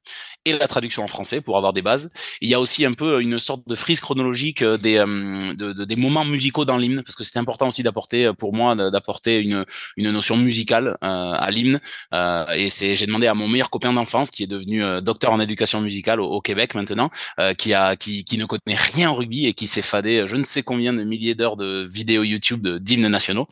[0.47, 2.11] et la traduction en français pour avoir des bases.
[2.41, 5.73] Il y a aussi un peu une sorte de frise chronologique euh, des, euh, de,
[5.73, 9.41] de, des moments musicaux dans l'hymne, parce que c'est important aussi d'apporter, pour moi, d'apporter
[9.41, 9.65] une,
[9.97, 11.81] une notion musicale euh, à l'hymne.
[12.15, 15.41] Euh, et c'est, j'ai demandé à mon meilleur copain d'enfance, qui est devenu docteur en
[15.41, 17.11] éducation musicale au, Québec maintenant,
[17.59, 20.45] qui, a, qui, qui ne connaît rien en rugby et qui s'est fadé je ne
[20.45, 23.49] sais combien de milliers d'heures de vidéos YouTube d'hymnes nationaux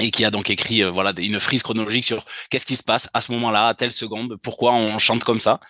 [0.00, 3.08] et qui a donc écrit euh, voilà une frise chronologique sur qu'est-ce qui se passe
[3.14, 5.60] à ce moment-là, à telle seconde, pourquoi on chante comme ça,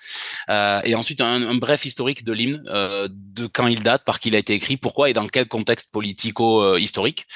[0.49, 4.29] euh, et ensuite un, bref historique de l'hymne, euh, de quand il date, par qui
[4.29, 7.27] il a été écrit, pourquoi et dans quel contexte politico-historique.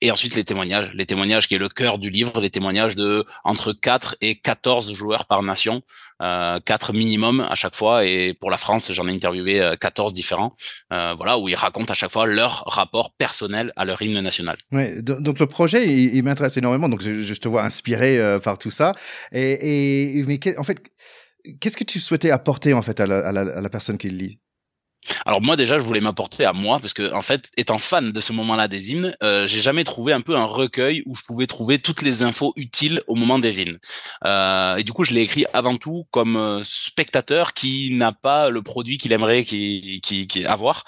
[0.00, 3.24] Et ensuite les témoignages, les témoignages qui est le cœur du livre, les témoignages de
[3.44, 5.82] entre 4 et 14 joueurs par nation,
[6.22, 8.04] euh, 4 minimum à chaque fois.
[8.04, 10.56] Et pour la France, j'en ai interviewé 14 euh, différents,
[10.92, 14.56] euh, voilà, où ils racontent à chaque fois leur rapport personnel à leur hymne national.
[14.72, 16.88] Ouais, donc le projet, il, m'intéresse énormément.
[16.88, 18.92] Donc je, te vois inspiré euh, par tout ça.
[19.32, 20.80] Et, et mais en fait,
[21.60, 24.40] qu'est-ce que tu souhaitais apporter en fait à la, personne qui le lit?
[25.24, 28.20] Alors moi déjà, je voulais m'apporter à moi parce que en fait, étant fan de
[28.20, 31.46] ce moment-là des hymnes, euh, j'ai jamais trouvé un peu un recueil où je pouvais
[31.46, 33.78] trouver toutes les infos utiles au moment des hymnes.
[34.24, 38.50] Euh, et du coup, je l'ai écrit avant tout comme euh, spectateur qui n'a pas
[38.50, 40.84] le produit qu'il aimerait qui, qui, avoir.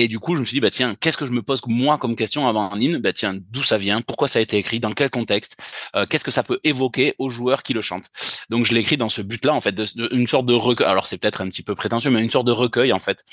[0.00, 1.98] Et du coup, je me suis dit bah tiens, qu'est-ce que je me pose moi
[1.98, 2.98] comme question avant un hymne?
[2.98, 4.00] Bah tiens, d'où ça vient?
[4.00, 4.78] Pourquoi ça a été écrit?
[4.78, 5.56] Dans quel contexte?
[5.96, 8.08] Euh, Qu'est-ce que ça peut évoquer aux joueurs qui le chantent?
[8.48, 9.84] Donc je l'ai écrit dans ce but-là en fait, de,
[10.14, 10.86] une sorte de recueil.
[10.86, 13.24] Alors c'est peut-être un petit peu prétentieux, mais une sorte de recueil en fait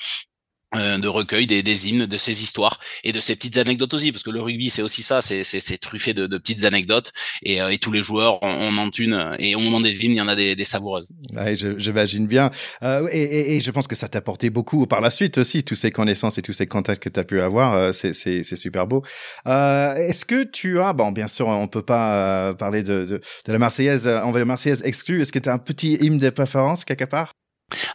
[0.74, 4.24] de recueil des, des, hymnes, de ces histoires et de ces petites anecdotes aussi, parce
[4.24, 7.12] que le rugby c'est aussi ça, c'est truffé de, de, petites anecdotes
[7.44, 10.18] et, euh, et tous les joueurs en ont une et au moment des hymnes il
[10.18, 11.10] y en a des, des savoureuses.
[11.34, 12.52] Ouais, j'imagine bien
[12.84, 15.64] euh, et, et, et, je pense que ça t'a apporté beaucoup par la suite aussi,
[15.64, 18.88] tous ces connaissances et tous ces contacts que tu as pu avoir, euh, c'est super
[18.88, 19.04] beau.
[19.46, 23.60] Est-ce que tu as, bon bien sûr on peut pas parler de, de, de la
[23.60, 26.84] Marseillaise, on va la Marseillaise exclue, est-ce que tu as un petit hymne de préférence
[26.84, 27.32] quelque part?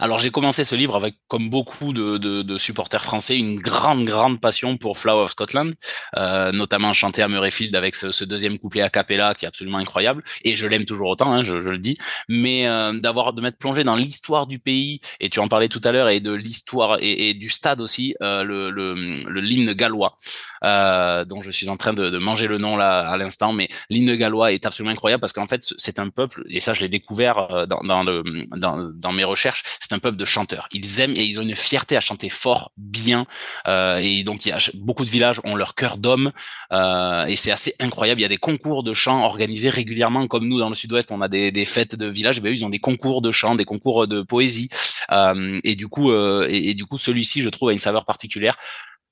[0.00, 4.04] Alors j'ai commencé ce livre avec, comme beaucoup de, de, de, supporters français, une grande
[4.04, 5.72] grande passion pour Flower of Scotland,
[6.16, 9.78] euh, notamment chanté à Murrayfield avec ce, ce, deuxième couplet a cappella qui est absolument
[9.78, 11.96] incroyable, et je l'aime toujours autant, hein, je, je, le dis.
[12.28, 15.80] Mais euh, d'avoir de m'être plongé dans l'histoire du pays, et tu en parlais tout
[15.84, 18.94] à l'heure, et de l'histoire et, du stade aussi, euh, le, le,
[19.40, 20.16] l'hymne gallois,
[20.64, 23.68] euh, dont je suis en train de, de manger le nom là à l'instant, mais
[23.88, 26.88] l'hymne gallois est absolument incroyable parce qu'en fait c'est un peuple, et ça je l'ai
[26.88, 28.24] découvert euh, dans, dans, le,
[28.56, 30.68] dans mes recherches c'est un peuple de chanteurs.
[30.72, 33.26] Ils aiment et ils ont une fierté à chanter fort, bien.
[33.66, 36.32] Euh, et donc, il y a beaucoup de villages ont leur cœur d'homme.
[36.72, 38.20] Euh, et c'est assez incroyable.
[38.20, 41.20] Il y a des concours de chant organisés régulièrement, comme nous dans le Sud-Ouest, on
[41.20, 42.38] a des, fêtes de villages.
[42.38, 44.68] Et ben, ils ont des concours de chant, des concours de poésie.
[45.12, 48.04] Euh, et du coup, euh, et, et, du coup, celui-ci, je trouve, a une saveur
[48.04, 48.56] particulière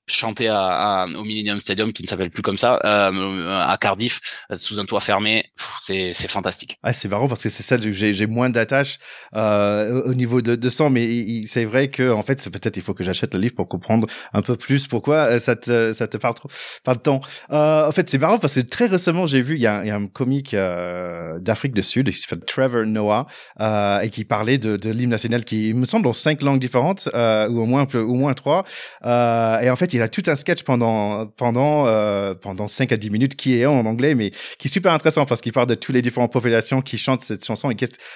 [0.09, 4.19] chanter à, au Millennium Stadium qui ne s'appelle plus comme ça euh, à Cardiff
[4.55, 5.45] sous un toit fermé
[5.79, 6.77] c'est fantastique.
[6.83, 8.99] Ah, c'est marrant parce que c'est ça j'ai moins d'attache
[9.35, 12.93] euh, au niveau de, de sang mais c'est vrai que en fait peut-être il faut
[12.93, 16.17] que j'achète le livre pour comprendre un peu plus pourquoi euh, ça te ça te
[16.17, 16.49] parle trop
[16.83, 17.21] pas de temps.
[17.51, 19.87] Euh, en fait c'est marrant parce que très récemment j'ai vu il y a, il
[19.87, 23.27] y a un comique euh, d'Afrique du Sud qui s'appelle Trevor Noah
[23.59, 27.09] euh, et qui parlait de, de l'hymne national qui me semble dans cinq langues différentes
[27.13, 28.63] ou au moins au moins trois
[29.03, 32.97] et en fait il il a tout un sketch pendant pendant euh, pendant 5 à
[32.97, 35.75] 10 minutes qui est en anglais mais qui est super intéressant parce qu'il parle de
[35.75, 37.75] toutes les différentes populations qui chantent cette chanson et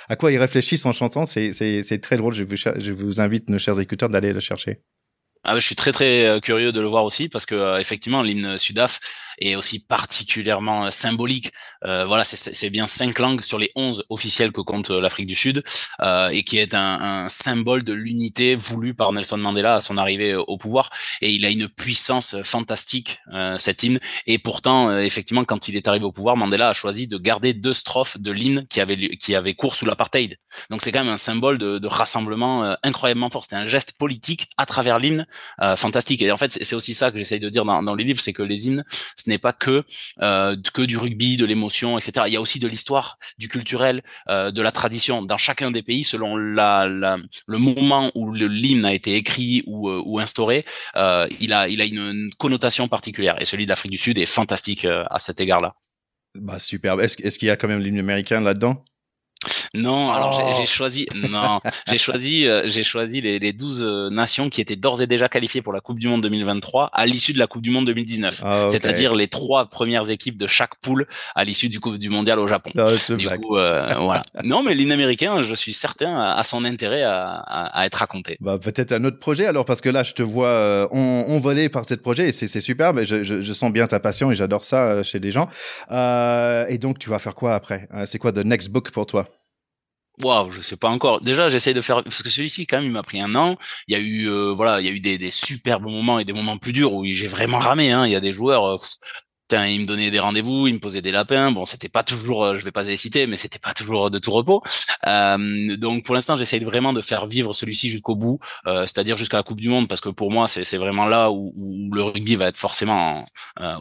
[0.09, 1.25] à quoi ils réfléchissent en chantant.
[1.25, 2.33] C'est c'est très drôle.
[2.33, 4.79] Je vous je vous invite nos chers écouteurs d'aller le chercher.
[5.45, 8.21] Ah, je suis très très euh, curieux de le voir aussi parce que euh, effectivement
[8.23, 9.01] l'hymne Sudaf
[9.39, 11.51] est aussi particulièrement euh, symbolique.
[11.85, 15.35] Euh, voilà, c'est bien cinq langues sur les onze officielles que compte euh, l'Afrique du
[15.35, 15.63] Sud
[16.01, 19.97] euh, et qui est un, un symbole de l'unité voulue par Nelson Mandela à son
[19.97, 20.89] arrivée au pouvoir.
[21.21, 23.99] Et il a une puissance fantastique, euh, cet hymne.
[24.27, 27.73] Et pourtant, effectivement, quand il est arrivé au pouvoir, Mandela a choisi de garder deux
[27.73, 30.37] strophes de l'hymne qui avait qui avait cours sous l'apartheid.
[30.69, 33.43] Donc c'est quand même un symbole de, de rassemblement incroyablement fort.
[33.43, 35.25] C'était un geste politique à travers l'hymne
[35.75, 36.21] fantastique.
[36.21, 38.33] Et en fait, c'est aussi ça que j'essaye de dire dans, dans les livres, c'est
[38.33, 38.83] que les hymnes,
[39.23, 39.83] ce n'est pas que
[40.21, 42.25] euh, que du rugby, de l'émotion, etc.
[42.27, 45.81] Il y a aussi de l'histoire, du culturel, euh, de la tradition dans chacun des
[45.81, 50.65] pays selon le moment où l'hymne a été écrit ou, euh, instauré.
[50.95, 55.19] Il a il a une, connotation particulière et celui d'Afrique du Sud est fantastique à
[55.19, 55.75] cet égard-là.
[56.35, 57.01] Bah superbe.
[57.01, 58.83] Est-ce est-ce qu'il y a quand même l'hymne américain là-dedans?
[59.73, 60.65] Non, alors j'ai oh.
[60.65, 65.01] choisi, non, j'ai choisi, euh, j'ai choisi les, les 12 euh, nations qui étaient d'ores
[65.01, 67.71] et déjà qualifiées pour la Coupe du Monde 2023 à l'issue de la Coupe du
[67.71, 68.43] Monde 2019.
[68.45, 72.39] Ah, C'est-à-dire les trois premières équipes de chaque poule à l'issue du Coupe du Mondial
[72.39, 72.71] au Japon.
[72.77, 74.23] Ah, du coup, euh, voilà.
[74.43, 78.37] Non, mais l'américain, je suis certain, a son intérêt à, à, être raconté.
[78.41, 81.69] Bah, peut-être un autre projet alors, parce que là, je te vois on, on volé
[81.69, 82.93] par ce projet et c'est super.
[82.93, 85.49] Mais je, je, je, sens bien ta passion et j'adore ça chez des gens.
[85.91, 87.87] Euh, et donc, tu vas faire quoi après?
[88.05, 89.27] C'est quoi the next book pour toi?
[90.21, 91.21] Waouh, je sais pas encore.
[91.21, 93.57] Déjà, j'essaie de faire parce que celui-ci, quand même, il m'a pris un an.
[93.87, 96.25] Il y a eu, euh, voilà, il y a eu des, des superbes moments et
[96.25, 97.91] des moments plus durs où j'ai vraiment ramé.
[97.91, 98.05] Hein.
[98.05, 98.77] Il y a des joueurs, euh,
[99.53, 101.51] putain, il me donnait des rendez-vous, il me posait des lapins.
[101.51, 104.31] Bon, c'était pas toujours, je vais pas les citer, mais c'était pas toujours de tout
[104.31, 104.63] repos.
[105.05, 109.61] donc pour l'instant, j'essaye vraiment de faire vivre celui-ci jusqu'au bout, c'est-à-dire jusqu'à la Coupe
[109.61, 112.57] du Monde, parce que pour moi, c'est vraiment là où, où, le rugby va être
[112.57, 113.25] forcément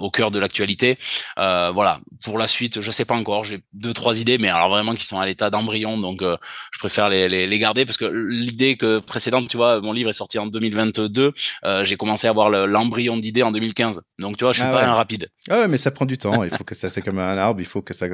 [0.01, 0.99] au cœur de l'actualité.
[1.37, 2.01] voilà.
[2.25, 3.45] Pour la suite, je sais pas encore.
[3.45, 7.09] J'ai deux trois idées, mais alors vraiment qui sont à l'état d'embryon, donc je préfère
[7.09, 10.39] les, les, les garder parce que l'idée que précédente, tu vois, mon livre est sorti
[10.39, 11.33] en 2022.
[11.65, 14.03] Euh, j'ai commencé à avoir l'embryon d'idée en 2015.
[14.19, 15.29] Donc, tu vois, je suis ah pas un rapide.
[15.49, 16.43] Ah ouais, mais ça prend du temps.
[16.45, 17.61] il faut que ça, c'est comme un arbre.
[17.61, 18.07] Il faut que ça,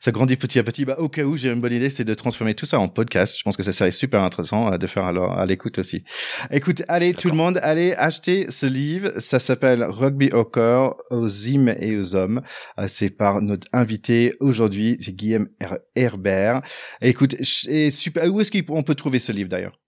[0.00, 0.84] ça grandit petit à petit.
[0.84, 3.36] Bah, au cas où, j'ai une bonne idée, c'est de transformer tout ça en podcast.
[3.38, 6.02] Je pense que ça serait super intéressant euh, de faire alors à l'écoute aussi.
[6.50, 9.12] Écoute, allez, tout le monde, allez acheter ce livre.
[9.18, 12.42] Ça s'appelle Rugby au corps, aux hymnes et aux hommes.
[12.78, 15.48] Euh, c'est par notre invité aujourd'hui, c'est Guillaume
[15.94, 16.62] Herbert.
[17.00, 17.36] Écoute,
[17.68, 19.83] et super, où est-ce qu'on peut trouver ce livre d'ailleurs?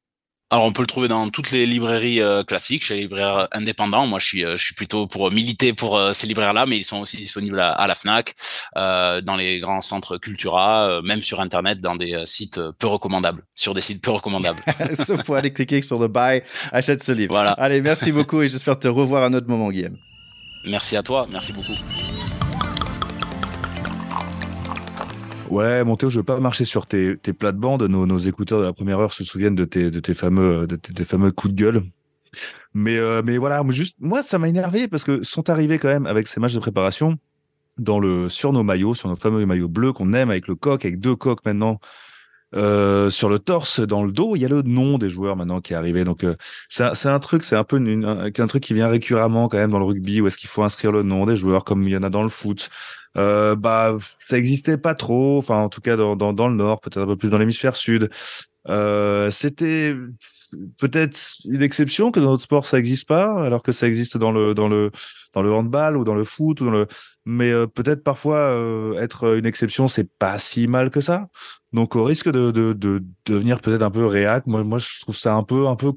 [0.48, 4.06] Alors on peut le trouver dans toutes les librairies euh, classiques, chez les libraires indépendants.
[4.06, 6.84] Moi je suis euh, je suis plutôt pour militer pour euh, ces libraires-là, mais ils
[6.84, 8.32] sont aussi disponibles à, la Fnac,
[8.76, 13.80] dans les grands centres Cultura, même sur internet dans des sites peu recommandables, sur des
[13.80, 14.62] sites peu recommandables.
[15.04, 17.32] Sauf pour aller cliquer sur le buy, achète ce livre.
[17.32, 17.50] Voilà.
[17.52, 19.96] Allez, merci beaucoup et j'espère te revoir à un autre moment, Guillaume.
[20.64, 21.74] Merci à toi, merci beaucoup.
[25.50, 27.82] Ouais, Montéo, je veux pas marcher sur tes, tes plates-bandes.
[27.84, 31.04] Nos, écouteurs de la première heure se souviennent de tes, de tes fameux, de tes,
[31.04, 31.82] fameux coups de gueule.
[32.74, 36.06] Mais, euh, mais voilà, juste, moi, ça m'a énervé parce que sont arrivés quand même
[36.06, 37.16] avec ces matchs de préparation
[37.78, 40.84] dans le, sur nos maillots, sur nos fameux maillots bleus qu'on aime avec le coq,
[40.84, 41.78] avec deux coques maintenant.
[42.54, 45.60] Euh, sur le torse, dans le dos, il y a le nom des joueurs maintenant
[45.60, 46.04] qui est arrivé.
[46.04, 46.36] Donc euh,
[46.68, 49.72] c'est un truc, c'est un peu une, un, un, truc qui vient récurremment quand même
[49.72, 51.96] dans le rugby où est-ce qu'il faut inscrire le nom des joueurs comme il y
[51.96, 52.70] en a dans le foot
[53.16, 56.80] euh, bah ça existait pas trop, enfin en tout cas dans, dans, dans le nord,
[56.80, 58.10] peut-être un peu plus dans l'hémisphère sud.
[58.68, 59.94] Euh, c'était
[60.78, 64.32] peut-être une exception que dans notre sport ça existe pas, alors que ça existe dans
[64.32, 64.90] le dans le
[65.34, 66.86] dans le handball ou dans le foot ou dans le.
[67.24, 71.28] Mais euh, peut-être parfois euh, être une exception, c'est pas si mal que ça.
[71.72, 75.16] Donc au risque de de, de devenir peut-être un peu réac, moi moi je trouve
[75.16, 75.92] ça un peu un peu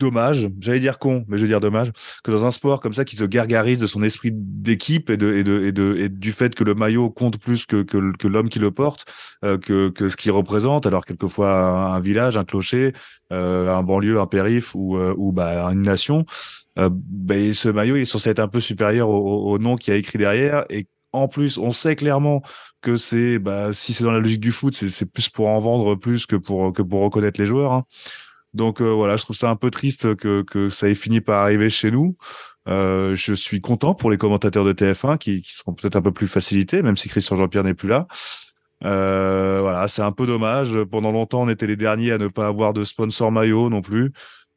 [0.00, 1.92] dommage, j'allais dire con, mais je veux dire dommage,
[2.24, 5.32] que dans un sport comme ça qui se gargarise de son esprit d'équipe et de,
[5.32, 8.26] et de, et de, et du fait que le maillot compte plus que, que, que
[8.26, 9.04] l'homme qui le porte,
[9.44, 12.92] euh, que, que ce qu'il représente, alors quelquefois un, village, un clocher,
[13.32, 16.24] euh, un banlieue, un périph ou, euh, ou bah, une nation,
[16.78, 19.92] euh, bah, ce maillot il est censé être un peu supérieur au, au nom qui
[19.92, 22.42] a écrit derrière et en plus, on sait clairement
[22.82, 25.96] que c'est, bah, si c'est dans la logique du foot, c'est plus pour en vendre
[25.96, 27.72] plus que pour que pour reconnaître les joueurs.
[27.72, 27.84] Hein.
[28.54, 31.40] Donc euh, voilà, je trouve ça un peu triste que, que ça ait fini par
[31.40, 32.16] arriver chez nous.
[32.68, 36.12] Euh, je suis content pour les commentateurs de TF1 qui, qui seront peut-être un peu
[36.12, 38.06] plus facilités, même si Christian Jean-Pierre n'est plus là.
[38.84, 40.82] Euh, voilà, c'est un peu dommage.
[40.84, 44.12] Pendant longtemps, on était les derniers à ne pas avoir de sponsor maillot non plus.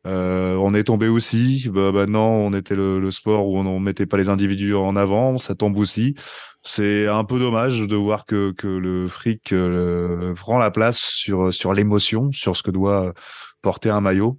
[0.05, 1.69] Euh, on est tombé aussi.
[1.69, 4.95] Bah, maintenant, on était le, le sport où on ne mettait pas les individus en
[4.95, 5.37] avant.
[5.37, 6.15] Ça tombe aussi.
[6.61, 11.53] C'est un peu dommage de voir que, que le fric euh, prend la place sur,
[11.53, 13.13] sur l'émotion, sur ce que doit
[13.63, 14.37] porter un maillot.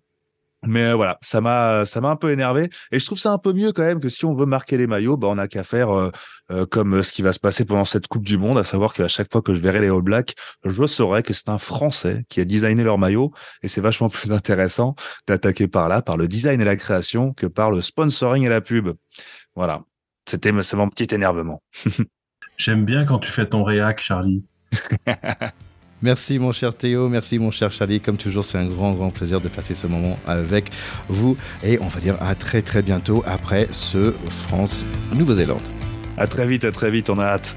[0.67, 3.39] Mais euh, voilà, ça m'a ça m'a un peu énervé et je trouve ça un
[3.39, 5.65] peu mieux quand même que si on veut marquer les maillots, bah on a qu'à
[5.65, 6.11] faire euh,
[6.51, 9.09] euh, comme ce qui va se passer pendant cette Coupe du Monde, à savoir qu'à
[9.09, 12.41] chaque fois que je verrai les All Blacks, je saurai que c'est un Français qui
[12.41, 14.95] a designé leur maillot et c'est vachement plus intéressant
[15.27, 18.61] d'attaquer par là, par le design et la création, que par le sponsoring et la
[18.61, 18.91] pub.
[19.55, 19.83] Voilà,
[20.27, 21.63] c'était c'est mon petit énervement.
[22.57, 24.45] J'aime bien quand tu fais ton réac, Charlie.
[26.05, 27.99] Merci mon cher Théo, merci mon cher Charlie.
[27.99, 30.71] Comme toujours, c'est un grand, grand plaisir de passer ce moment avec
[31.09, 31.35] vous.
[31.63, 34.13] Et on va dire à très, très bientôt après ce
[34.47, 35.63] France-Nouvelle-Zélande.
[36.19, 37.57] À très vite, à très vite, on a hâte.